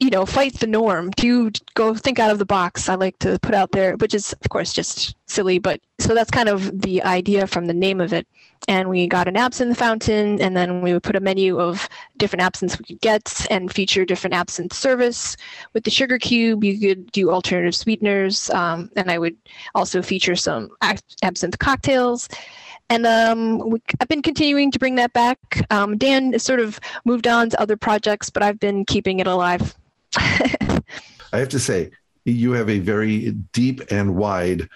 you 0.00 0.10
know, 0.10 0.26
fight 0.26 0.54
the 0.54 0.66
norm. 0.66 1.10
Do 1.10 1.50
go 1.74 1.94
think 1.94 2.18
out 2.18 2.30
of 2.30 2.38
the 2.38 2.46
box. 2.46 2.88
I 2.88 2.94
like 2.94 3.18
to 3.20 3.38
put 3.40 3.54
out 3.54 3.72
there, 3.72 3.96
which 3.96 4.14
is 4.14 4.32
of 4.32 4.48
course 4.48 4.72
just 4.72 5.14
silly, 5.26 5.58
but 5.58 5.80
so 5.98 6.14
that's 6.14 6.30
kind 6.30 6.48
of 6.48 6.80
the 6.80 7.02
idea 7.02 7.46
from 7.46 7.66
the 7.66 7.74
name 7.74 8.00
of 8.00 8.12
it 8.12 8.26
and 8.68 8.88
we 8.88 9.06
got 9.06 9.28
an 9.28 9.36
absinthe 9.36 9.76
fountain 9.76 10.40
and 10.40 10.56
then 10.56 10.82
we 10.82 10.92
would 10.92 11.02
put 11.02 11.16
a 11.16 11.20
menu 11.20 11.58
of 11.58 11.88
different 12.16 12.42
absinthes 12.42 12.78
we 12.78 12.84
could 12.84 13.00
get 13.00 13.46
and 13.50 13.72
feature 13.72 14.04
different 14.04 14.34
absinthe 14.34 14.72
service 14.72 15.36
with 15.72 15.84
the 15.84 15.90
sugar 15.90 16.18
cube 16.18 16.62
you 16.62 16.78
could 16.78 17.10
do 17.12 17.30
alternative 17.30 17.74
sweeteners 17.74 18.50
um, 18.50 18.90
and 18.96 19.10
i 19.10 19.18
would 19.18 19.36
also 19.74 20.02
feature 20.02 20.36
some 20.36 20.68
absinthe 21.22 21.58
cocktails 21.58 22.28
and 22.90 23.06
um, 23.06 23.70
we, 23.70 23.80
I've 24.00 24.08
been 24.08 24.20
continuing 24.20 24.72
to 24.72 24.78
bring 24.80 24.96
that 24.96 25.12
back. 25.12 25.38
Um, 25.70 25.96
Dan 25.96 26.32
has 26.32 26.42
sort 26.42 26.58
of 26.58 26.80
moved 27.04 27.28
on 27.28 27.48
to 27.50 27.60
other 27.60 27.76
projects, 27.76 28.30
but 28.30 28.42
I've 28.42 28.58
been 28.58 28.84
keeping 28.84 29.20
it 29.20 29.28
alive. 29.28 29.76
I 31.32 31.38
have 31.38 31.48
to 31.50 31.58
say, 31.58 31.90
you 32.24 32.52
have 32.52 32.68
a 32.68 32.78
very 32.78 33.30
deep 33.52 33.80
and 33.90 34.16
wide 34.16 34.68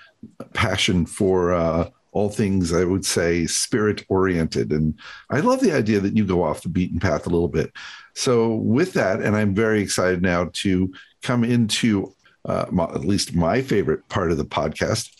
passion 0.54 1.06
for 1.06 1.52
uh, 1.52 1.88
all 2.12 2.28
things 2.28 2.72
I 2.72 2.84
would 2.84 3.04
say 3.04 3.46
spirit 3.46 4.04
oriented. 4.08 4.72
And 4.72 4.98
I 5.30 5.40
love 5.40 5.60
the 5.60 5.72
idea 5.72 6.00
that 6.00 6.16
you 6.16 6.24
go 6.24 6.42
off 6.42 6.62
the 6.62 6.68
beaten 6.68 7.00
path 7.00 7.26
a 7.26 7.30
little 7.30 7.48
bit. 7.48 7.72
So, 8.14 8.54
with 8.54 8.92
that, 8.94 9.20
and 9.20 9.36
I'm 9.36 9.54
very 9.54 9.82
excited 9.82 10.22
now 10.22 10.50
to 10.54 10.92
come 11.22 11.44
into 11.44 12.14
uh, 12.44 12.66
my, 12.70 12.84
at 12.84 13.04
least 13.04 13.34
my 13.34 13.60
favorite 13.60 14.08
part 14.08 14.30
of 14.30 14.36
the 14.38 14.44
podcast. 14.44 15.10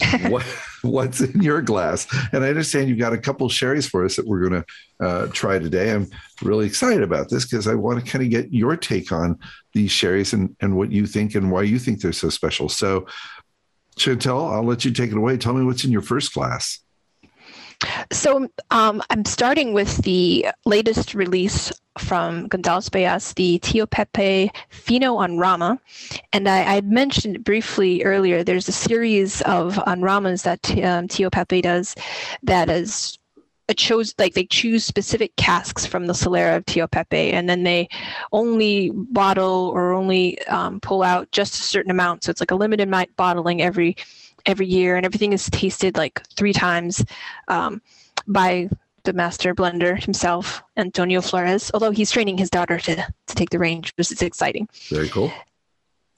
what, 0.28 0.42
what's 0.82 1.20
in 1.20 1.42
your 1.42 1.62
glass? 1.62 2.06
And 2.32 2.44
I 2.44 2.48
understand 2.48 2.88
you've 2.88 2.98
got 2.98 3.12
a 3.12 3.18
couple 3.18 3.48
sherries 3.48 3.88
for 3.88 4.04
us 4.04 4.16
that 4.16 4.26
we're 4.26 4.48
going 4.48 4.62
to 4.62 5.06
uh, 5.06 5.26
try 5.28 5.58
today. 5.58 5.92
I'm 5.92 6.08
really 6.42 6.66
excited 6.66 7.02
about 7.02 7.30
this 7.30 7.44
because 7.44 7.68
I 7.68 7.74
want 7.74 8.04
to 8.04 8.10
kind 8.10 8.24
of 8.24 8.30
get 8.30 8.52
your 8.52 8.76
take 8.76 9.12
on 9.12 9.38
these 9.72 9.90
sherries 9.90 10.32
and, 10.32 10.56
and 10.60 10.76
what 10.76 10.90
you 10.90 11.06
think 11.06 11.34
and 11.34 11.50
why 11.50 11.62
you 11.62 11.78
think 11.78 12.00
they're 12.00 12.12
so 12.12 12.28
special. 12.28 12.68
So, 12.68 13.06
Chantel, 13.96 14.52
I'll 14.52 14.64
let 14.64 14.84
you 14.84 14.90
take 14.90 15.12
it 15.12 15.16
away. 15.16 15.36
Tell 15.36 15.54
me 15.54 15.64
what's 15.64 15.84
in 15.84 15.92
your 15.92 16.02
first 16.02 16.32
class. 16.32 16.80
So 18.12 18.48
um, 18.70 19.02
I'm 19.10 19.24
starting 19.24 19.72
with 19.72 19.98
the 19.98 20.46
latest 20.64 21.14
release 21.14 21.72
from 21.98 22.48
Gonzalez 22.48 22.88
Byass, 22.88 23.34
the 23.34 23.58
Tio 23.60 23.86
Pepe 23.86 24.50
Fino 24.68 25.20
en 25.20 25.38
Rama. 25.38 25.80
And 26.32 26.48
I, 26.48 26.76
I 26.76 26.80
mentioned 26.82 27.44
briefly 27.44 28.02
earlier, 28.02 28.42
there's 28.42 28.68
a 28.68 28.72
series 28.72 29.42
of 29.42 29.78
en 29.86 30.02
Ramas 30.02 30.42
that 30.42 30.78
um, 30.82 31.08
Tio 31.08 31.30
Pepe 31.30 31.62
does 31.62 31.94
that 32.42 32.68
is 32.68 33.18
it 33.68 33.78
chose 33.78 34.14
like 34.18 34.34
they 34.34 34.44
choose 34.44 34.84
specific 34.84 35.34
casks 35.36 35.86
from 35.86 36.06
the 36.06 36.12
Solera 36.12 36.58
of 36.58 36.66
Tio 36.66 36.86
Pepe, 36.86 37.32
and 37.32 37.48
then 37.48 37.62
they 37.62 37.88
only 38.32 38.90
bottle 38.94 39.70
or 39.74 39.92
only 39.92 40.38
um, 40.48 40.80
pull 40.80 41.02
out 41.02 41.30
just 41.30 41.54
a 41.54 41.62
certain 41.62 41.90
amount. 41.90 42.24
So 42.24 42.30
it's 42.30 42.40
like 42.40 42.50
a 42.50 42.56
limited 42.56 42.92
bottling 43.16 43.62
every 43.62 43.96
every 44.46 44.66
year, 44.66 44.96
and 44.96 45.06
everything 45.06 45.32
is 45.32 45.48
tasted 45.50 45.96
like 45.96 46.22
three 46.36 46.52
times 46.52 47.04
um, 47.48 47.80
by 48.26 48.68
the 49.04 49.12
master 49.12 49.54
blender 49.54 50.02
himself, 50.02 50.62
Antonio 50.76 51.20
Flores. 51.20 51.70
Although 51.74 51.90
he's 51.90 52.10
training 52.10 52.38
his 52.38 52.50
daughter 52.50 52.78
to 52.78 52.96
to 52.96 53.34
take 53.34 53.50
the 53.50 53.58
range, 53.58 53.92
which 53.96 54.10
is 54.10 54.22
exciting. 54.22 54.68
Very 54.88 55.08
cool 55.08 55.32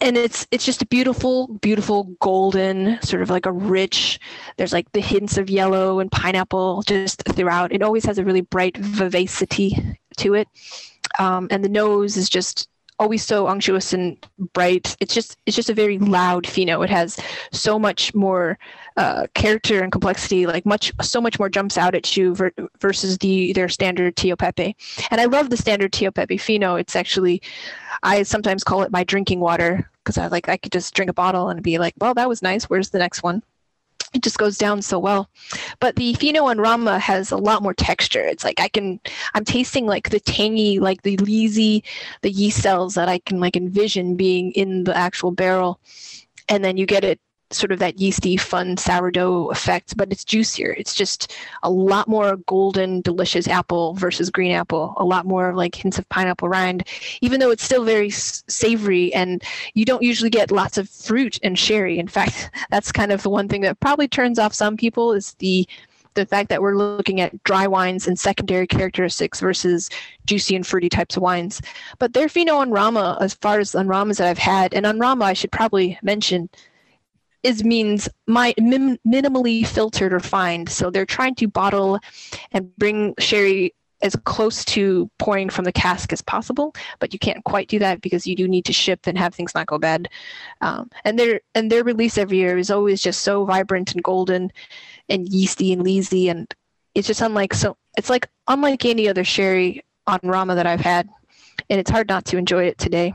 and 0.00 0.16
it's 0.16 0.46
it's 0.50 0.64
just 0.64 0.82
a 0.82 0.86
beautiful 0.86 1.48
beautiful 1.60 2.04
golden 2.20 3.00
sort 3.02 3.22
of 3.22 3.30
like 3.30 3.46
a 3.46 3.52
rich 3.52 4.18
there's 4.56 4.72
like 4.72 4.90
the 4.92 5.00
hints 5.00 5.38
of 5.38 5.48
yellow 5.48 6.00
and 6.00 6.12
pineapple 6.12 6.82
just 6.82 7.22
throughout 7.34 7.72
it 7.72 7.82
always 7.82 8.04
has 8.04 8.18
a 8.18 8.24
really 8.24 8.42
bright 8.42 8.76
vivacity 8.76 9.96
to 10.16 10.34
it 10.34 10.48
um, 11.18 11.48
and 11.50 11.64
the 11.64 11.68
nose 11.68 12.16
is 12.16 12.28
just 12.28 12.68
always 12.98 13.24
so 13.24 13.46
unctuous 13.46 13.92
and 13.92 14.16
bright. 14.52 14.96
It's 15.00 15.14
just 15.14 15.36
it's 15.46 15.56
just 15.56 15.70
a 15.70 15.74
very 15.74 15.98
loud 15.98 16.46
fino. 16.46 16.82
It 16.82 16.90
has 16.90 17.18
so 17.52 17.78
much 17.78 18.14
more 18.14 18.58
uh, 18.96 19.26
character 19.34 19.82
and 19.82 19.92
complexity. 19.92 20.46
Like 20.46 20.66
much 20.66 20.92
so 21.02 21.20
much 21.20 21.38
more 21.38 21.48
jumps 21.48 21.76
out 21.78 21.94
at 21.94 22.16
you 22.16 22.34
ver- 22.34 22.52
versus 22.80 23.18
the 23.18 23.52
their 23.52 23.68
standard 23.68 24.16
Tio 24.16 24.36
Pepe. 24.36 24.76
And 25.10 25.20
I 25.20 25.26
love 25.26 25.50
the 25.50 25.56
standard 25.56 25.92
Tio 25.92 26.10
Pepe 26.10 26.38
fino. 26.38 26.76
It's 26.76 26.96
actually 26.96 27.42
I 28.02 28.22
sometimes 28.22 28.64
call 28.64 28.82
it 28.82 28.92
my 28.92 29.04
drinking 29.04 29.40
water 29.40 29.90
because 30.04 30.18
I 30.18 30.28
like 30.28 30.48
I 30.48 30.56
could 30.56 30.72
just 30.72 30.94
drink 30.94 31.10
a 31.10 31.14
bottle 31.14 31.48
and 31.48 31.62
be 31.62 31.78
like, 31.78 31.94
well, 31.98 32.14
that 32.14 32.28
was 32.28 32.42
nice. 32.42 32.64
Where's 32.64 32.90
the 32.90 32.98
next 32.98 33.22
one? 33.22 33.42
It 34.14 34.22
just 34.22 34.38
goes 34.38 34.56
down 34.56 34.80
so 34.82 34.98
well. 34.98 35.28
But 35.78 35.96
the 35.96 36.14
Fino 36.14 36.48
en 36.48 36.58
Rama 36.58 36.98
has 36.98 37.30
a 37.32 37.36
lot 37.36 37.62
more 37.62 37.74
texture. 37.74 38.22
It's 38.22 38.44
like 38.44 38.60
I 38.60 38.68
can, 38.68 38.98
I'm 39.34 39.44
tasting 39.44 39.86
like 39.86 40.10
the 40.10 40.20
tangy, 40.20 40.78
like 40.78 41.02
the 41.02 41.16
leesy, 41.18 41.82
the 42.22 42.30
yeast 42.30 42.62
cells 42.62 42.94
that 42.94 43.08
I 43.08 43.18
can 43.18 43.40
like 43.40 43.56
envision 43.56 44.16
being 44.16 44.52
in 44.52 44.84
the 44.84 44.96
actual 44.96 45.32
barrel. 45.32 45.80
And 46.48 46.64
then 46.64 46.76
you 46.76 46.86
get 46.86 47.04
it 47.04 47.20
sort 47.50 47.72
of 47.72 47.78
that 47.78 48.00
yeasty, 48.00 48.36
fun 48.36 48.76
sourdough 48.76 49.50
effect, 49.50 49.96
but 49.96 50.10
it's 50.10 50.24
juicier. 50.24 50.74
It's 50.76 50.94
just 50.94 51.34
a 51.62 51.70
lot 51.70 52.08
more 52.08 52.36
golden, 52.46 53.00
delicious 53.02 53.46
apple 53.46 53.94
versus 53.94 54.30
green 54.30 54.52
apple. 54.52 54.94
A 54.96 55.04
lot 55.04 55.26
more 55.26 55.54
like 55.54 55.74
hints 55.74 55.98
of 55.98 56.08
pineapple 56.08 56.48
rind, 56.48 56.86
even 57.20 57.40
though 57.40 57.50
it's 57.50 57.62
still 57.62 57.84
very 57.84 58.10
savory. 58.10 59.14
And 59.14 59.42
you 59.74 59.84
don't 59.84 60.02
usually 60.02 60.30
get 60.30 60.50
lots 60.50 60.76
of 60.76 60.88
fruit 60.88 61.38
and 61.42 61.58
sherry. 61.58 61.98
In 61.98 62.08
fact, 62.08 62.50
that's 62.70 62.92
kind 62.92 63.12
of 63.12 63.22
the 63.22 63.30
one 63.30 63.48
thing 63.48 63.62
that 63.62 63.80
probably 63.80 64.08
turns 64.08 64.38
off 64.38 64.54
some 64.54 64.76
people 64.76 65.12
is 65.12 65.34
the 65.34 65.68
the 66.14 66.26
fact 66.26 66.48
that 66.48 66.62
we're 66.62 66.74
looking 66.74 67.20
at 67.20 67.44
dry 67.44 67.66
wines 67.66 68.08
and 68.08 68.18
secondary 68.18 68.66
characteristics 68.66 69.38
versus 69.38 69.90
juicy 70.24 70.56
and 70.56 70.66
fruity 70.66 70.88
types 70.88 71.14
of 71.16 71.22
wines. 71.22 71.60
But 71.98 72.14
their 72.14 72.30
Fino 72.30 72.62
en 72.62 72.70
Rama, 72.70 73.18
as 73.20 73.34
far 73.34 73.60
as 73.60 73.74
en 73.74 73.86
Ramas 73.86 74.16
that 74.16 74.26
I've 74.26 74.38
had, 74.38 74.72
and 74.72 74.86
en 74.86 74.98
Rama 74.98 75.26
I 75.26 75.34
should 75.34 75.52
probably 75.52 75.98
mention 76.02 76.48
is 77.46 77.62
means 77.64 78.08
my 78.26 78.52
min, 78.58 78.98
minimally 79.06 79.64
filtered 79.64 80.12
or 80.12 80.18
fined. 80.18 80.68
So 80.68 80.90
they're 80.90 81.06
trying 81.06 81.36
to 81.36 81.46
bottle 81.46 82.00
and 82.50 82.76
bring 82.76 83.14
sherry 83.20 83.72
as 84.02 84.16
close 84.24 84.64
to 84.64 85.08
pouring 85.18 85.48
from 85.48 85.64
the 85.64 85.72
cask 85.72 86.12
as 86.12 86.20
possible, 86.20 86.74
but 86.98 87.12
you 87.12 87.18
can't 87.18 87.44
quite 87.44 87.68
do 87.68 87.78
that 87.78 88.00
because 88.00 88.26
you 88.26 88.34
do 88.34 88.48
need 88.48 88.64
to 88.64 88.72
ship 88.72 89.06
and 89.06 89.16
have 89.16 89.34
things 89.34 89.54
not 89.54 89.68
go 89.68 89.78
bad. 89.78 90.08
Um, 90.60 90.90
and 91.04 91.18
their 91.18 91.40
and 91.54 91.70
their 91.70 91.84
release 91.84 92.18
every 92.18 92.38
year 92.38 92.58
is 92.58 92.70
always 92.70 93.00
just 93.00 93.22
so 93.22 93.44
vibrant 93.44 93.94
and 93.94 94.02
golden, 94.02 94.52
and 95.08 95.28
yeasty 95.28 95.72
and 95.72 95.82
leesy, 95.82 96.30
and 96.30 96.52
it's 96.94 97.06
just 97.06 97.22
unlike 97.22 97.54
so 97.54 97.76
it's 97.96 98.10
like 98.10 98.28
unlike 98.48 98.84
any 98.84 99.08
other 99.08 99.24
sherry 99.24 99.84
en 100.08 100.18
Rama 100.24 100.56
that 100.56 100.66
I've 100.66 100.80
had, 100.80 101.08
and 101.70 101.80
it's 101.80 101.90
hard 101.90 102.08
not 102.08 102.24
to 102.26 102.36
enjoy 102.36 102.64
it 102.64 102.78
today. 102.78 103.14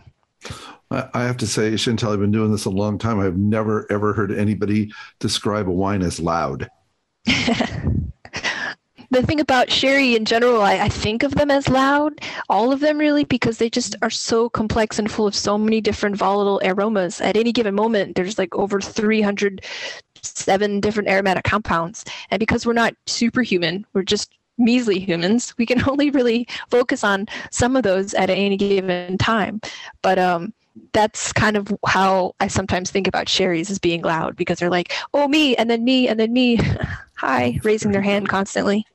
I 0.91 1.23
have 1.23 1.37
to 1.37 1.47
say, 1.47 1.75
Chantal, 1.77 2.11
I've 2.11 2.19
been 2.19 2.31
doing 2.31 2.51
this 2.51 2.65
a 2.65 2.69
long 2.69 2.97
time. 2.97 3.19
I've 3.19 3.37
never 3.37 3.89
ever 3.89 4.11
heard 4.13 4.31
anybody 4.31 4.91
describe 5.19 5.69
a 5.69 5.71
wine 5.71 6.01
as 6.01 6.19
loud. 6.19 6.69
the 7.25 9.23
thing 9.23 9.39
about 9.39 9.71
sherry 9.71 10.15
in 10.15 10.25
general, 10.25 10.61
I, 10.61 10.79
I, 10.79 10.89
think 10.89 11.23
of 11.23 11.35
them 11.35 11.49
as 11.51 11.69
loud, 11.69 12.19
all 12.49 12.73
of 12.73 12.79
them 12.79 12.97
really, 12.97 13.23
because 13.25 13.57
they 13.57 13.69
just 13.69 13.95
are 14.01 14.09
so 14.09 14.49
complex 14.49 14.99
and 14.99 15.11
full 15.11 15.27
of 15.27 15.35
so 15.35 15.57
many 15.57 15.81
different 15.81 16.15
volatile 16.17 16.61
aromas. 16.63 17.21
At 17.21 17.37
any 17.37 17.51
given 17.51 17.75
moment, 17.75 18.15
there's 18.15 18.37
like 18.37 18.53
over 18.55 18.81
307 18.81 20.79
different 20.79 21.09
aromatic 21.09 21.43
compounds. 21.43 22.03
And 22.31 22.39
because 22.39 22.65
we're 22.65 22.73
not 22.73 22.95
superhuman, 23.05 23.85
we're 23.93 24.03
just 24.03 24.33
measly 24.57 24.99
humans, 24.99 25.53
we 25.57 25.65
can 25.65 25.81
only 25.89 26.09
really 26.09 26.47
focus 26.69 27.03
on 27.03 27.27
some 27.49 27.75
of 27.75 27.83
those 27.83 28.13
at 28.13 28.29
any 28.29 28.57
given 28.57 29.17
time. 29.17 29.61
But 30.01 30.19
um, 30.19 30.53
that's 30.93 31.33
kind 31.33 31.57
of 31.57 31.73
how 31.85 32.33
I 32.39 32.47
sometimes 32.47 32.91
think 32.91 33.07
about 33.07 33.29
Sherry's 33.29 33.69
as 33.69 33.79
being 33.79 34.01
loud 34.01 34.35
because 34.35 34.59
they're 34.59 34.69
like, 34.69 34.93
oh, 35.13 35.27
me, 35.27 35.55
and 35.55 35.69
then 35.69 35.83
me, 35.83 36.07
and 36.07 36.19
then 36.19 36.33
me. 36.33 36.59
Hi, 37.17 37.59
raising 37.63 37.91
their 37.91 38.01
hand 38.01 38.29
constantly. 38.29 38.85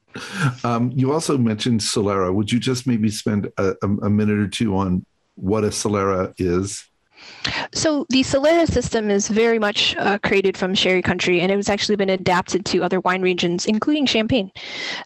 Um, 0.64 0.90
you 0.94 1.12
also 1.12 1.38
mentioned 1.38 1.80
Solera. 1.80 2.34
Would 2.34 2.50
you 2.50 2.58
just 2.58 2.86
maybe 2.86 3.10
spend 3.10 3.50
a, 3.58 3.74
a 3.82 4.10
minute 4.10 4.38
or 4.38 4.48
two 4.48 4.76
on 4.76 5.04
what 5.34 5.64
a 5.64 5.68
Solera 5.68 6.34
is? 6.38 6.88
So 7.72 8.06
the 8.08 8.22
Solera 8.22 8.66
system 8.66 9.10
is 9.10 9.28
very 9.28 9.58
much 9.58 9.96
uh, 9.96 10.18
created 10.18 10.56
from 10.56 10.74
sherry 10.74 11.02
country, 11.02 11.40
and 11.40 11.52
it 11.52 11.56
was 11.56 11.68
actually 11.68 11.96
been 11.96 12.10
adapted 12.10 12.64
to 12.66 12.82
other 12.82 13.00
wine 13.00 13.22
regions, 13.22 13.66
including 13.66 14.06
Champagne. 14.06 14.50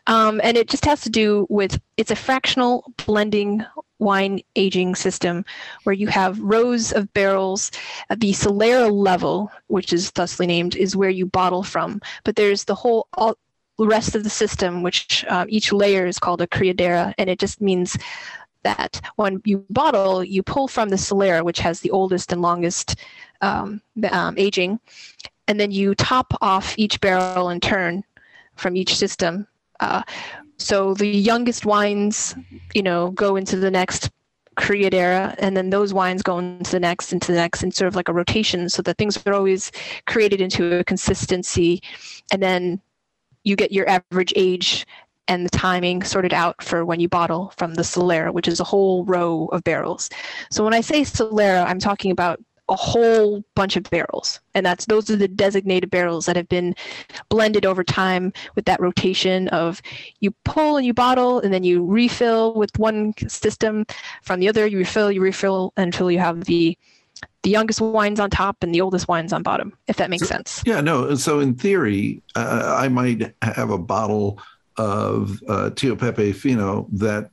Um, 0.07 0.41
and 0.43 0.57
it 0.57 0.69
just 0.69 0.85
has 0.85 1.01
to 1.03 1.11
do 1.11 1.47
with 1.49 1.81
it's 1.97 2.11
a 2.11 2.17
fractional 2.17 2.93
blending 3.07 3.65
wine 3.99 4.41
aging 4.57 4.95
system 4.95 5.45
where 5.85 5.93
you 5.93 6.07
have 6.09 6.41
rows 6.41 6.93
of 6.93 7.13
barrels. 7.13 7.71
The 8.09 8.33
Solera 8.33 8.91
level, 8.91 9.53
which 9.69 9.93
is 9.93 10.11
thusly 10.11 10.47
named, 10.47 10.75
is 10.77 10.97
where 10.97 11.11
you 11.11 11.27
bottle 11.27 11.63
from. 11.63 12.01
But 12.25 12.37
there's 12.37 12.65
the 12.65 12.75
whole 12.75 13.07
all, 13.15 13.37
rest 13.79 14.15
of 14.15 14.25
the 14.25 14.31
system, 14.31 14.83
which 14.83 15.25
uh, 15.29 15.47
each 15.49 15.73
layer 15.73 16.07
is 16.07 16.19
called 16.19 16.43
a 16.43 16.47
criadera, 16.47 17.15
and 17.19 17.31
it 17.31 17.39
just 17.39 17.61
means 17.61 17.97
that 18.63 19.01
when 19.17 19.41
you 19.45 19.65
bottle, 19.71 20.23
you 20.23 20.43
pull 20.43 20.69
from 20.69 20.89
the 20.89 20.97
Solera, 20.97 21.45
which 21.45 21.61
has 21.61 21.81
the 21.81 21.91
oldest 21.91 22.33
and 22.33 22.43
longest 22.43 22.97
um, 23.41 23.81
um, 24.11 24.37
aging, 24.39 24.79
and 25.49 25.59
then 25.59 25.71
you 25.71 25.95
top 25.95 26.35
off 26.41 26.75
each 26.79 27.01
barrel 27.01 27.51
in 27.51 27.61
turn 27.61 28.05
from 28.57 28.77
each 28.77 28.97
system. 28.97 29.47
Uh, 29.81 30.03
so 30.59 30.93
the 30.95 31.09
youngest 31.09 31.65
wines, 31.65 32.35
you 32.75 32.83
know, 32.83 33.11
go 33.13 33.37
into 33.37 33.57
the 33.57 33.71
next 33.71 34.11
criadera, 34.57 35.35
and 35.39 35.57
then 35.57 35.71
those 35.71 35.95
wines 35.95 36.23
go 36.23 36.39
into 36.39 36.71
the 36.71 36.81
next, 36.81 37.13
into 37.15 37.33
the 37.33 37.39
next, 37.39 37.63
and 37.63 37.73
sort 37.73 37.89
of 37.89 37.97
like 37.97 38.09
a 38.09 38.13
rotation, 38.13 38.69
so 38.69 38.83
that 38.83 38.99
things 38.99 39.19
are 39.25 39.33
always 39.33 39.73
created 40.07 40.41
into 40.41 40.79
a 40.79 40.85
consistency, 40.85 41.81
and 42.31 42.43
then 42.43 42.81
you 43.43 43.57
get 43.57 43.73
your 43.73 43.89
average 43.89 44.35
age 44.37 44.87
and 45.29 45.45
the 45.45 45.51
timing 45.51 46.03
sorted 46.03 46.33
out 46.33 46.63
for 46.63 46.85
when 46.85 47.01
you 47.01 47.09
bottle 47.09 47.53
from 47.57 47.75
the 47.75 47.83
Solera, 47.83 48.33
which 48.33 48.49
is 48.49 48.61
a 48.61 48.65
whole 48.65 49.05
row 49.05 49.49
of 49.53 49.63
barrels. 49.65 50.11
So 50.51 50.65
when 50.65 50.75
I 50.75 50.81
say 50.81 51.03
Solera, 51.03 51.65
I'm 51.67 51.79
talking 51.79 52.11
about 52.11 52.41
a 52.71 52.77
whole 52.77 53.45
bunch 53.55 53.77
of 53.77 53.83
barrels. 53.85 54.41
And 54.55 54.65
that's 54.65 54.87
those 54.87 55.11
are 55.11 55.17
the 55.17 55.29
designated 55.29 55.91
barrels 55.91 56.27
that 56.27 56.37
have 56.37 56.49
been 56.49 56.75
blended 57.29 57.67
over 57.67 57.83
time 57.83 58.33
with 58.55 58.65
that 58.67 58.81
rotation 58.81 59.49
of 59.49 59.83
you 60.21 60.31
pull 60.45 60.77
and 60.77 60.87
you 60.87 60.95
bottle 60.95 61.41
and 61.41 61.53
then 61.53 61.65
you 61.65 61.85
refill 61.85 62.55
with 62.55 62.71
one 62.79 63.13
system. 63.29 63.85
From 64.23 64.41
the 64.41 64.49
other 64.49 64.67
you 64.67 64.79
refill 64.79 65.11
you 65.11 65.21
refill 65.21 65.73
until 65.77 66.11
you 66.11 66.21
have 66.21 66.45
the 66.45 66.79
the 67.43 67.51
youngest 67.51 67.81
wines 67.81 68.21
on 68.21 68.31
top 68.31 68.57
and 68.63 68.75
the 68.75 68.81
oldest 68.81 69.09
wines 69.09 69.33
on 69.33 69.43
bottom 69.43 69.77
if 69.89 69.97
that 69.97 70.09
makes 70.09 70.23
so, 70.23 70.35
sense. 70.35 70.63
yeah 70.65 70.81
no 70.81 71.15
so 71.17 71.41
in 71.41 71.55
theory 71.55 72.23
uh, 72.35 72.75
i 72.79 72.89
might 72.89 73.35
have 73.43 73.71
a 73.71 73.79
bottle 73.79 74.39
of 74.81 75.43
uh, 75.47 75.69
Tio 75.71 75.95
Pepe 75.95 76.33
Fino 76.33 76.89
that 76.93 77.31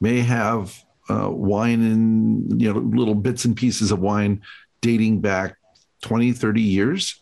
may 0.00 0.18
have 0.22 0.76
uh, 1.08 1.30
wine 1.30 1.80
and 1.82 2.60
you 2.60 2.72
know 2.72 2.80
little 2.80 3.14
bits 3.14 3.44
and 3.44 3.56
pieces 3.56 3.92
of 3.92 4.00
wine 4.00 4.42
dating 4.80 5.20
back 5.20 5.56
20 6.02 6.32
30 6.32 6.60
years. 6.60 7.20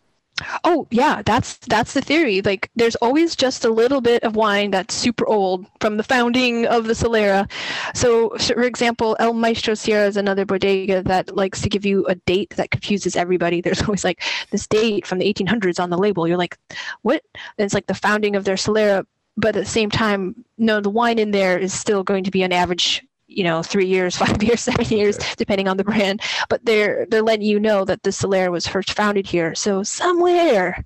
Oh 0.65 0.87
yeah 0.91 1.21
that's 1.23 1.59
that's 1.59 1.93
the 1.93 2.01
theory. 2.01 2.41
Like 2.41 2.71
there's 2.77 2.95
always 2.97 3.37
just 3.37 3.67
a 3.67 3.69
little 3.69 4.01
bit 4.01 4.23
of 4.23 4.37
wine 4.37 4.71
that's 4.71 4.95
super 4.95 5.27
old 5.27 5.67
from 5.81 5.99
the 5.99 6.03
founding 6.03 6.65
of 6.65 6.85
the 6.85 6.95
solera. 6.95 7.51
So 7.95 8.31
for 8.39 8.63
example 8.63 9.17
el 9.19 9.35
maestro 9.35 9.75
sierra 9.75 10.07
is 10.07 10.17
another 10.17 10.47
bodega 10.47 11.03
that 11.03 11.37
likes 11.37 11.61
to 11.61 11.69
give 11.69 11.85
you 11.85 12.07
a 12.07 12.15
date 12.15 12.55
that 12.57 12.71
confuses 12.71 13.17
everybody. 13.17 13.61
There's 13.65 13.83
always 13.83 14.05
like 14.05 14.23
this 14.51 14.67
date 14.67 15.07
from 15.07 15.19
the 15.19 15.31
1800s 15.31 15.79
on 15.79 15.91
the 15.91 15.99
label. 15.99 16.27
You're 16.27 16.39
like 16.39 16.57
what? 17.03 17.23
And 17.59 17.67
it's 17.67 17.75
like 17.75 17.87
the 17.87 17.95
founding 17.95 18.35
of 18.35 18.45
their 18.45 18.57
solera 18.57 19.05
but 19.39 19.55
at 19.57 19.65
the 19.65 19.71
same 19.71 19.89
time 19.89 20.45
no 20.59 20.81
the 20.81 20.91
wine 20.91 21.19
in 21.19 21.31
there 21.31 21.57
is 21.57 21.73
still 21.73 22.03
going 22.03 22.25
to 22.25 22.31
be 22.31 22.43
an 22.43 22.53
average 22.53 23.07
you 23.29 23.45
know 23.45 23.63
three 23.63 23.87
years 23.87 24.17
five 24.25 24.43
years 24.43 24.61
seven 24.61 24.85
years 24.87 25.17
okay. 25.17 25.35
depending 25.37 25.69
on 25.69 25.77
the 25.77 25.85
brand. 25.85 26.21
But 26.49 26.65
they're 26.65 27.07
they're 27.07 27.23
letting 27.23 27.47
you 27.47 27.61
know 27.61 27.85
that 27.85 28.03
the 28.03 28.11
solera 28.11 28.51
was 28.51 28.67
first 28.67 28.93
founded 28.93 29.27
here. 29.27 29.55
So 29.55 29.83
somewhere 29.83 30.85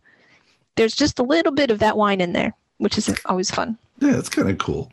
there's 0.76 0.94
just 0.94 1.18
a 1.18 1.22
little 1.22 1.52
bit 1.52 1.70
of 1.70 1.78
that 1.78 1.96
wine 1.96 2.20
in 2.20 2.34
there 2.34 2.54
which 2.78 2.98
is 2.98 3.14
always 3.24 3.50
fun. 3.50 3.78
Yeah 4.00 4.18
it's 4.18 4.28
kind 4.28 4.50
of 4.50 4.58
cool. 4.58 4.92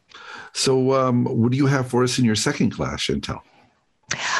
So 0.53 0.93
um, 0.93 1.25
what 1.25 1.51
do 1.51 1.57
you 1.57 1.67
have 1.67 1.89
for 1.89 2.03
us 2.03 2.17
in 2.17 2.25
your 2.25 2.35
second 2.35 2.71
class 2.71 3.01
chantal? 3.01 3.43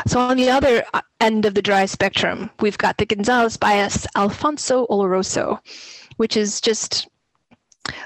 So 0.08 0.19
on 0.19 0.38
the 0.38 0.49
other 0.49 0.84
uh, 0.95 1.01
end 1.21 1.45
of 1.45 1.53
the 1.53 1.62
dry 1.62 1.86
spectrum 1.86 2.49
we've 2.62 2.77
got 2.77 2.97
the 2.97 3.05
gonzalez 3.05 3.58
byass 3.58 4.08
alfonso 4.15 4.88
oloroso 4.88 5.60
which 6.17 6.36
is 6.36 6.60
just 6.62 7.08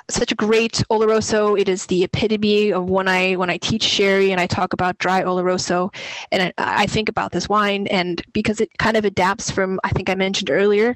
such 0.09 0.31
a 0.31 0.35
great 0.35 0.83
oloroso. 0.89 1.59
It 1.59 1.69
is 1.69 1.85
the 1.85 2.03
epitome 2.03 2.71
of 2.71 2.89
when 2.89 3.07
I 3.07 3.35
when 3.35 3.49
I 3.49 3.57
teach 3.57 3.83
sherry 3.83 4.31
and 4.31 4.39
I 4.39 4.47
talk 4.47 4.73
about 4.73 4.97
dry 4.97 5.23
oloroso, 5.23 5.93
and 6.31 6.43
I, 6.43 6.53
I, 6.57 6.85
think 6.87 7.09
about 7.09 7.31
this 7.31 7.49
wine. 7.49 7.87
And 7.87 8.21
because 8.33 8.59
it 8.61 8.69
kind 8.77 8.97
of 8.97 9.05
adapts 9.05 9.49
from 9.51 9.79
I 9.83 9.89
think 9.89 10.09
I 10.09 10.15
mentioned 10.15 10.49
earlier, 10.49 10.95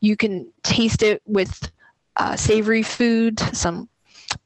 you 0.00 0.16
can 0.16 0.50
taste 0.62 1.02
it 1.02 1.22
with 1.26 1.70
uh, 2.16 2.36
savory 2.36 2.82
food, 2.82 3.40
some 3.52 3.88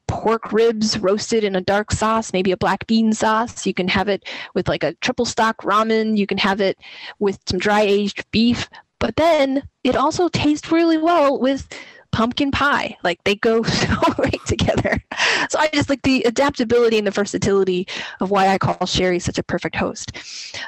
pork 0.07 0.53
ribs 0.53 0.99
roasted 0.99 1.43
in 1.43 1.55
a 1.55 1.61
dark 1.61 1.91
sauce, 1.91 2.33
maybe 2.33 2.51
a 2.51 2.57
black 2.57 2.85
bean 2.87 3.13
sauce. 3.13 3.65
You 3.65 3.73
can 3.73 3.87
have 3.87 4.07
it 4.07 4.23
with 4.53 4.67
like 4.67 4.83
a 4.83 4.93
triple 4.95 5.25
stock 5.25 5.57
ramen. 5.63 6.17
You 6.17 6.27
can 6.27 6.37
have 6.37 6.61
it 6.61 6.77
with 7.19 7.39
some 7.47 7.59
dry 7.59 7.81
aged 7.81 8.29
beef. 8.31 8.69
But 8.99 9.15
then 9.17 9.67
it 9.83 9.95
also 9.95 10.29
tastes 10.29 10.71
really 10.71 10.97
well 10.97 11.39
with 11.39 11.67
pumpkin 12.13 12.51
pie. 12.51 12.95
Like 13.03 13.21
they 13.25 13.35
go 13.35 13.63
so 13.63 13.95
great 14.15 14.45
together. 14.45 15.03
So 15.49 15.59
I 15.59 15.67
just 15.73 15.89
like 15.89 16.03
the 16.03 16.23
adaptability 16.23 16.97
and 16.97 17.05
the 17.05 17.11
versatility 17.11 17.87
of 18.21 18.31
why 18.31 18.47
I 18.47 18.57
call 18.57 18.85
sherry 18.85 19.19
such 19.19 19.37
a 19.37 19.43
perfect 19.43 19.75
host. 19.75 20.13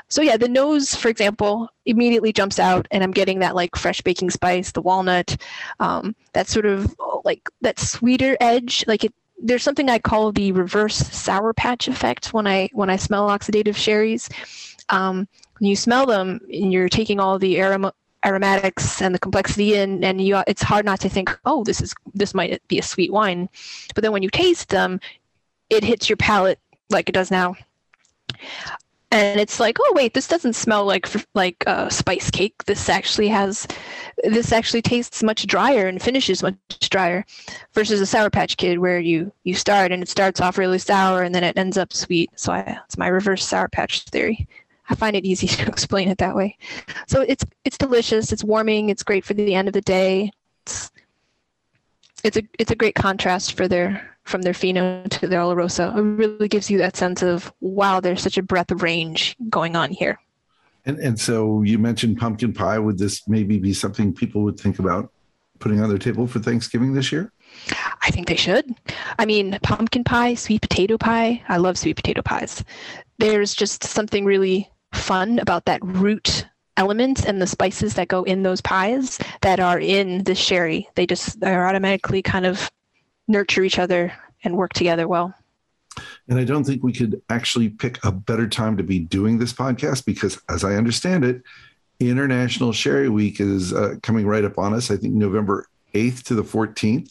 So 0.10 0.22
yeah, 0.22 0.36
the 0.36 0.50
nose, 0.50 0.94
for 0.94 1.08
example, 1.08 1.70
immediately 1.86 2.34
jumps 2.34 2.60
out, 2.60 2.88
and 2.92 3.04
I'm 3.04 3.12
getting 3.12 3.40
that 3.40 3.56
like 3.56 3.76
fresh 3.76 4.02
baking 4.02 4.32
spice, 4.32 4.72
the 4.72 4.82
walnut, 4.82 5.38
um, 5.80 6.16
that 6.34 6.48
sort 6.48 6.66
of 6.66 6.94
like 7.24 7.48
that 7.62 7.80
sweeter 7.80 8.36
edge. 8.42 8.84
Like 8.88 9.06
it, 9.06 9.14
there's 9.42 9.64
something 9.64 9.90
I 9.90 10.00
call 10.00 10.32
the 10.32 10.52
reverse 10.52 10.96
sour 10.96 11.54
patch 11.54 11.88
effect 11.88 12.34
when 12.34 12.48
I 12.48 12.70
when 12.74 12.90
I 12.90 12.98
smell 12.98 13.30
oxidative 13.30 13.76
sherries. 13.76 14.30
Um, 14.90 15.28
when 15.60 15.70
you 15.70 15.76
smell 15.76 16.06
them, 16.06 16.42
and 16.52 16.74
you're 16.74 16.90
taking 16.90 17.20
all 17.20 17.40
the 17.40 17.62
aroma, 17.62 17.94
aromatics 18.26 19.02
and 19.02 19.14
the 19.14 19.20
complexity 19.20 19.76
in 19.76 20.04
and 20.04 20.20
you 20.20 20.42
it's 20.48 20.64
hard 20.64 20.86
not 20.86 21.00
to 21.00 21.10
think 21.10 21.38
oh 21.46 21.64
this 21.64 21.82
is 21.82 21.94
this 22.14 22.34
might 22.34 22.62
be 22.68 22.80
a 22.80 22.84
sweet 22.84 23.12
wine. 23.12 23.48
But 23.94 24.02
then 24.02 24.12
when 24.12 24.24
you 24.24 24.30
taste 24.30 24.70
them 24.70 25.00
it 25.70 25.84
hits 25.84 26.10
your 26.10 26.18
palate 26.18 26.60
like 26.90 27.08
it 27.08 27.14
does 27.14 27.32
now. 27.32 27.56
And 29.12 29.40
it's 29.40 29.60
like 29.60 29.78
oh 29.80 29.94
wait 29.96 30.14
this 30.14 30.28
doesn't 30.28 30.54
smell 30.54 30.86
like 30.86 31.08
like 31.36 31.64
uh, 31.68 31.90
spice 31.90 32.32
cake. 32.32 32.66
This 32.66 32.90
actually 32.90 33.28
has 33.28 33.68
this 34.24 34.52
actually 34.52 34.82
tastes 34.82 35.22
much 35.22 35.46
drier 35.46 35.88
and 35.88 36.02
finishes 36.02 36.42
much 36.42 36.58
drier 36.90 37.26
versus 37.74 38.02
a 38.02 38.06
sour 38.06 38.30
patch 38.30 38.58
kid 38.58 38.80
where 38.80 39.00
you 39.00 39.32
you 39.44 39.54
start 39.54 39.92
and 39.92 40.02
it 40.02 40.10
starts 40.10 40.42
off 40.42 40.58
really 40.58 40.80
sour 40.80 41.22
and 41.22 41.34
then 41.34 41.44
it 41.44 41.58
ends 41.58 41.78
up 41.78 41.94
sweet. 41.94 42.32
So 42.36 42.52
I, 42.52 42.80
it's 42.86 42.98
my 42.98 43.08
reverse 43.08 43.46
sour 43.46 43.70
patch 43.70 44.04
theory 44.06 44.48
I 44.90 44.96
find 44.96 45.16
it 45.16 45.26
easy 45.26 45.48
to 45.48 45.68
explain 45.68 46.10
it 46.10 46.18
that 46.20 46.36
way. 46.36 46.58
So 47.08 47.22
it's 47.22 47.46
it's 47.64 47.78
delicious. 47.78 48.32
It's 48.32 48.44
warming. 48.44 48.90
It's 48.90 49.04
great 49.04 49.26
for 49.26 49.34
the 49.34 49.56
end 49.56 49.68
of 49.68 49.74
the 49.74 49.82
day. 49.82 50.32
It's 50.64 50.92
it's 52.24 52.38
a 52.38 52.44
it's 52.58 52.72
a 52.72 52.76
great 52.76 52.96
contrast 52.96 53.56
for 53.56 53.68
their 53.68 54.16
from 54.24 54.42
their 54.42 54.54
fino 54.54 55.04
to 55.06 55.28
their 55.28 55.42
oloroso. 55.42 55.96
It 55.96 56.02
really 56.02 56.48
gives 56.48 56.70
you 56.70 56.78
that 56.80 56.98
sense 56.98 57.22
of 57.22 57.54
wow, 57.62 58.00
there's 58.00 58.22
such 58.22 58.38
a 58.38 58.44
breadth 58.44 58.72
of 58.72 58.82
range 58.82 59.36
going 59.50 59.76
on 59.76 59.92
here. 59.92 60.20
And 60.86 61.00
and 61.00 61.20
so 61.20 61.62
you 61.64 61.78
mentioned 61.78 62.18
pumpkin 62.18 62.54
pie. 62.54 62.80
Would 62.80 62.98
this 62.98 63.28
maybe 63.28 63.60
be 63.60 63.74
something 63.74 64.14
people 64.14 64.44
would 64.44 64.60
think 64.60 64.80
about 64.80 65.12
putting 65.60 65.82
on 65.82 65.90
their 65.90 65.98
table 65.98 66.28
for 66.28 66.40
Thanksgiving 66.40 66.94
this 66.94 67.12
year? 67.12 67.32
I 68.02 68.12
think 68.12 68.28
they 68.28 68.36
should. 68.36 68.76
I 69.18 69.26
mean, 69.26 69.58
pumpkin 69.64 70.04
pie, 70.04 70.36
sweet 70.36 70.62
potato 70.62 70.98
pie. 70.98 71.42
I 71.48 71.58
love 71.58 71.78
sweet 71.78 71.96
potato 71.96 72.22
pies. 72.22 72.64
There's 73.18 73.56
just 73.56 73.84
something 73.84 74.26
really 74.26 74.70
fun 74.96 75.40
about 75.40 75.66
that 75.66 75.80
root 75.84 76.46
element 76.78 77.26
and 77.26 77.42
the 77.42 77.48
spices 77.48 77.94
that 77.94 78.08
go 78.08 78.24
in 78.24 78.44
those 78.44 78.62
pies 78.62 79.20
that 79.42 79.60
are 79.60 79.80
in 79.80 80.24
the 80.24 80.36
sherry. 80.36 80.90
They 80.96 81.06
just 81.06 81.42
are 81.44 81.68
automatically 81.68 82.22
kind 82.22 82.46
of 82.46 82.70
nurture 83.28 83.64
each 83.64 83.80
other 83.80 84.14
and 84.44 84.58
work 84.58 84.74
together 84.74 85.08
well. 85.08 85.34
And 86.28 86.40
I 86.40 86.44
don't 86.44 86.64
think 86.64 86.84
we 86.84 86.92
could 86.92 87.22
actually 87.30 87.70
pick 87.70 88.04
a 88.04 88.12
better 88.12 88.48
time 88.48 88.78
to 88.78 88.84
be 88.84 89.00
doing 89.00 89.38
this 89.38 89.54
podcast 89.54 90.06
because, 90.06 90.42
as 90.50 90.64
I 90.64 90.74
understand 90.74 91.24
it, 91.24 91.42
International 92.00 92.74
Sherry 92.74 93.08
Week 93.08 93.40
is 93.40 93.72
uh, 93.72 93.96
coming 94.04 94.28
right 94.28 94.44
up 94.44 94.58
on 94.58 94.74
us. 94.74 94.92
I 94.92 94.98
think 94.98 95.14
November 95.14 95.68
8th 95.94 96.24
to 96.24 96.36
the 96.36 96.44
14th. 96.44 97.10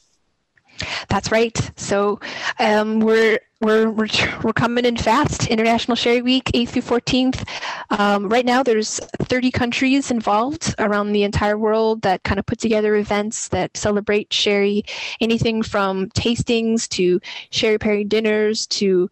That's 1.09 1.31
right. 1.31 1.59
So 1.77 2.21
um, 2.59 3.01
we're 3.01 3.39
we're, 3.65 3.91
we're 3.91 4.09
we're 4.43 4.53
coming 4.53 4.85
in 4.85 4.97
fast. 4.97 5.47
International 5.49 5.97
Sherry 5.97 6.23
Week, 6.23 6.45
8th 6.55 6.69
through 6.69 6.83
14th. 6.83 7.49
Um, 7.91 8.29
right 8.29 8.45
now, 8.45 8.63
there's 8.63 9.01
30 9.21 9.51
countries 9.51 10.11
involved 10.11 10.75
around 10.79 11.13
the 11.13 11.23
entire 11.23 11.57
world 11.57 12.03
that 12.03 12.23
kind 12.25 12.39
of 12.39 12.47
put 12.47 12.59
together 12.59 12.95
events 12.97 13.49
that 13.49 13.77
celebrate 13.77 14.33
sherry. 14.33 14.85
Anything 15.21 15.63
from 15.63 16.11
tastings 16.11 16.89
to 16.91 17.21
sherry 17.51 17.79
pairing 17.79 18.09
dinners 18.09 18.67
to 18.69 19.09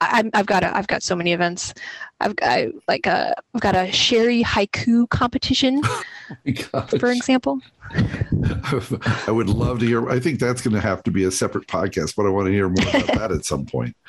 I, 0.00 0.30
have 0.32 0.46
got 0.46 0.64
a, 0.64 0.74
I've 0.74 0.86
got 0.86 1.02
so 1.02 1.14
many 1.14 1.32
events. 1.32 1.74
I've 2.20 2.36
got 2.36 2.68
like 2.88 3.06
a 3.06 3.34
I've 3.54 3.60
got 3.60 3.74
a 3.74 3.90
sherry 3.92 4.42
haiku 4.42 5.08
competition, 5.08 5.80
oh 6.74 6.80
for 6.98 7.10
example. 7.10 7.60
I 9.26 9.30
would 9.30 9.48
love 9.48 9.80
to 9.80 9.86
hear. 9.86 10.08
I 10.08 10.20
think 10.20 10.38
that's 10.38 10.62
going 10.62 10.74
to 10.74 10.80
have 10.80 11.02
to 11.04 11.10
be 11.10 11.24
a 11.24 11.30
separate 11.30 11.66
podcast, 11.66 12.14
but 12.14 12.24
I 12.24 12.28
want 12.28 12.46
to 12.46 12.52
hear 12.52 12.68
more 12.68 12.88
about 12.88 13.06
that 13.18 13.32
at 13.32 13.44
some 13.44 13.66
point. 13.66 13.96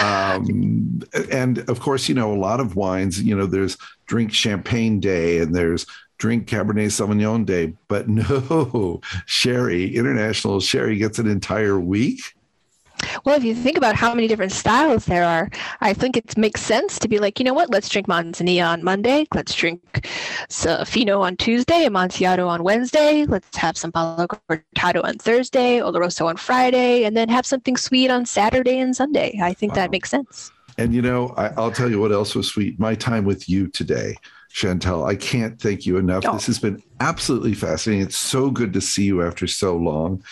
Um, 0.00 1.02
and 1.32 1.58
of 1.68 1.80
course, 1.80 2.08
you 2.08 2.14
know, 2.14 2.32
a 2.32 2.38
lot 2.38 2.60
of 2.60 2.76
wines. 2.76 3.20
You 3.20 3.36
know, 3.36 3.46
there's 3.46 3.76
drink 4.06 4.32
champagne 4.32 5.00
day, 5.00 5.40
and 5.40 5.52
there's 5.52 5.86
drink 6.18 6.46
Cabernet 6.46 6.86
Sauvignon 6.86 7.44
day, 7.44 7.74
but 7.88 8.08
no 8.08 9.00
sherry. 9.26 9.96
International 9.96 10.60
sherry 10.60 10.96
gets 10.96 11.18
an 11.18 11.26
entire 11.26 11.80
week. 11.80 12.20
Well, 13.24 13.36
if 13.36 13.44
you 13.44 13.54
think 13.54 13.76
about 13.76 13.94
how 13.94 14.14
many 14.14 14.28
different 14.28 14.52
styles 14.52 15.04
there 15.06 15.24
are, 15.24 15.50
I 15.80 15.92
think 15.92 16.16
it 16.16 16.36
makes 16.36 16.60
sense 16.60 16.98
to 17.00 17.08
be 17.08 17.18
like, 17.18 17.38
you 17.38 17.44
know 17.44 17.54
what? 17.54 17.70
Let's 17.70 17.88
drink 17.88 18.06
Manzanilla 18.06 18.68
on 18.68 18.84
Monday. 18.84 19.26
Let's 19.34 19.54
drink 19.54 20.06
Fino 20.86 21.20
on 21.22 21.36
Tuesday, 21.36 21.86
Amontillado 21.86 22.46
on 22.48 22.62
Wednesday. 22.62 23.24
Let's 23.26 23.56
have 23.56 23.76
some 23.76 23.92
Palo 23.92 24.26
Cortado 24.26 25.04
on 25.04 25.18
Thursday, 25.18 25.78
Oloroso 25.78 26.26
on 26.26 26.36
Friday, 26.36 27.04
and 27.04 27.16
then 27.16 27.28
have 27.28 27.46
something 27.46 27.76
sweet 27.76 28.10
on 28.10 28.26
Saturday 28.26 28.78
and 28.78 28.94
Sunday. 28.94 29.38
I 29.42 29.52
think 29.52 29.72
wow. 29.72 29.76
that 29.76 29.90
makes 29.90 30.10
sense. 30.10 30.50
And 30.78 30.94
you 30.94 31.02
know, 31.02 31.34
I, 31.36 31.48
will 31.60 31.72
tell 31.72 31.90
you 31.90 32.00
what 32.00 32.12
else 32.12 32.34
was 32.34 32.48
sweet. 32.48 32.78
My 32.78 32.94
time 32.94 33.24
with 33.24 33.48
you 33.48 33.66
today. 33.68 34.16
Chantel, 34.54 35.06
I 35.06 35.14
can't 35.14 35.60
thank 35.60 35.84
you 35.84 35.98
enough. 35.98 36.24
Oh. 36.26 36.32
This 36.32 36.46
has 36.46 36.58
been 36.58 36.82
absolutely 37.00 37.54
fascinating. 37.54 38.06
It's 38.06 38.16
so 38.16 38.50
good 38.50 38.72
to 38.72 38.80
see 38.80 39.04
you 39.04 39.22
after 39.22 39.46
so 39.46 39.76
long. 39.76 40.22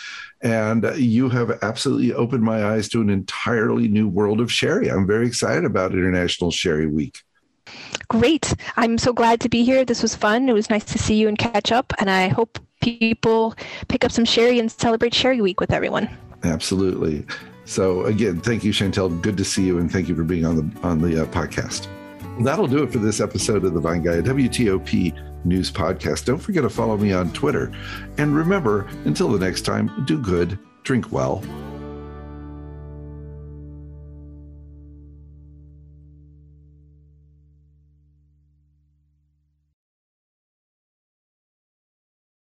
And 0.41 0.85
you 0.95 1.29
have 1.29 1.63
absolutely 1.63 2.13
opened 2.13 2.43
my 2.43 2.63
eyes 2.65 2.87
to 2.89 3.01
an 3.01 3.09
entirely 3.09 3.87
new 3.87 4.07
world 4.07 4.39
of 4.39 4.51
sherry. 4.51 4.89
I'm 4.89 5.07
very 5.07 5.25
excited 5.25 5.65
about 5.65 5.93
International 5.93 6.51
Sherry 6.51 6.85
Week. 6.85 7.21
Great. 8.07 8.53
I'm 8.77 8.97
so 8.97 9.13
glad 9.13 9.41
to 9.41 9.49
be 9.49 9.63
here. 9.63 9.83
This 9.83 10.01
was 10.01 10.15
fun. 10.15 10.47
It 10.47 10.53
was 10.53 10.69
nice 10.69 10.85
to 10.85 10.99
see 10.99 11.15
you 11.15 11.27
and 11.27 11.37
catch 11.37 11.71
up. 11.71 11.91
And 11.99 12.09
I 12.09 12.27
hope 12.27 12.59
people 12.81 13.55
pick 13.87 14.05
up 14.05 14.11
some 14.11 14.25
sherry 14.25 14.59
and 14.59 14.71
celebrate 14.71 15.13
Sherry 15.13 15.41
Week 15.41 15.59
with 15.59 15.73
everyone. 15.73 16.09
Absolutely. 16.43 17.25
So 17.65 18.05
again, 18.05 18.39
thank 18.39 18.63
you, 18.63 18.71
Chantel. 18.71 19.21
Good 19.21 19.35
to 19.37 19.43
see 19.43 19.65
you, 19.65 19.79
and 19.79 19.91
thank 19.91 20.07
you 20.07 20.15
for 20.15 20.23
being 20.23 20.45
on 20.45 20.55
the 20.55 20.87
on 20.87 21.01
the 21.01 21.23
uh, 21.23 21.25
podcast. 21.25 21.87
That'll 22.41 22.67
do 22.67 22.83
it 22.83 22.91
for 22.91 22.99
this 22.99 23.19
episode 23.19 23.65
of 23.65 23.73
the 23.73 23.79
Vine 23.79 24.03
Guy, 24.03 24.21
WTOP 24.21 25.45
News 25.45 25.71
Podcast. 25.71 26.25
Don't 26.25 26.37
forget 26.37 26.63
to 26.63 26.69
follow 26.69 26.95
me 26.95 27.11
on 27.11 27.33
Twitter. 27.33 27.71
And 28.17 28.35
remember, 28.35 28.87
until 29.05 29.29
the 29.29 29.39
next 29.39 29.61
time, 29.61 30.05
do 30.05 30.21
good, 30.21 30.59
drink 30.83 31.11
well, 31.11 31.43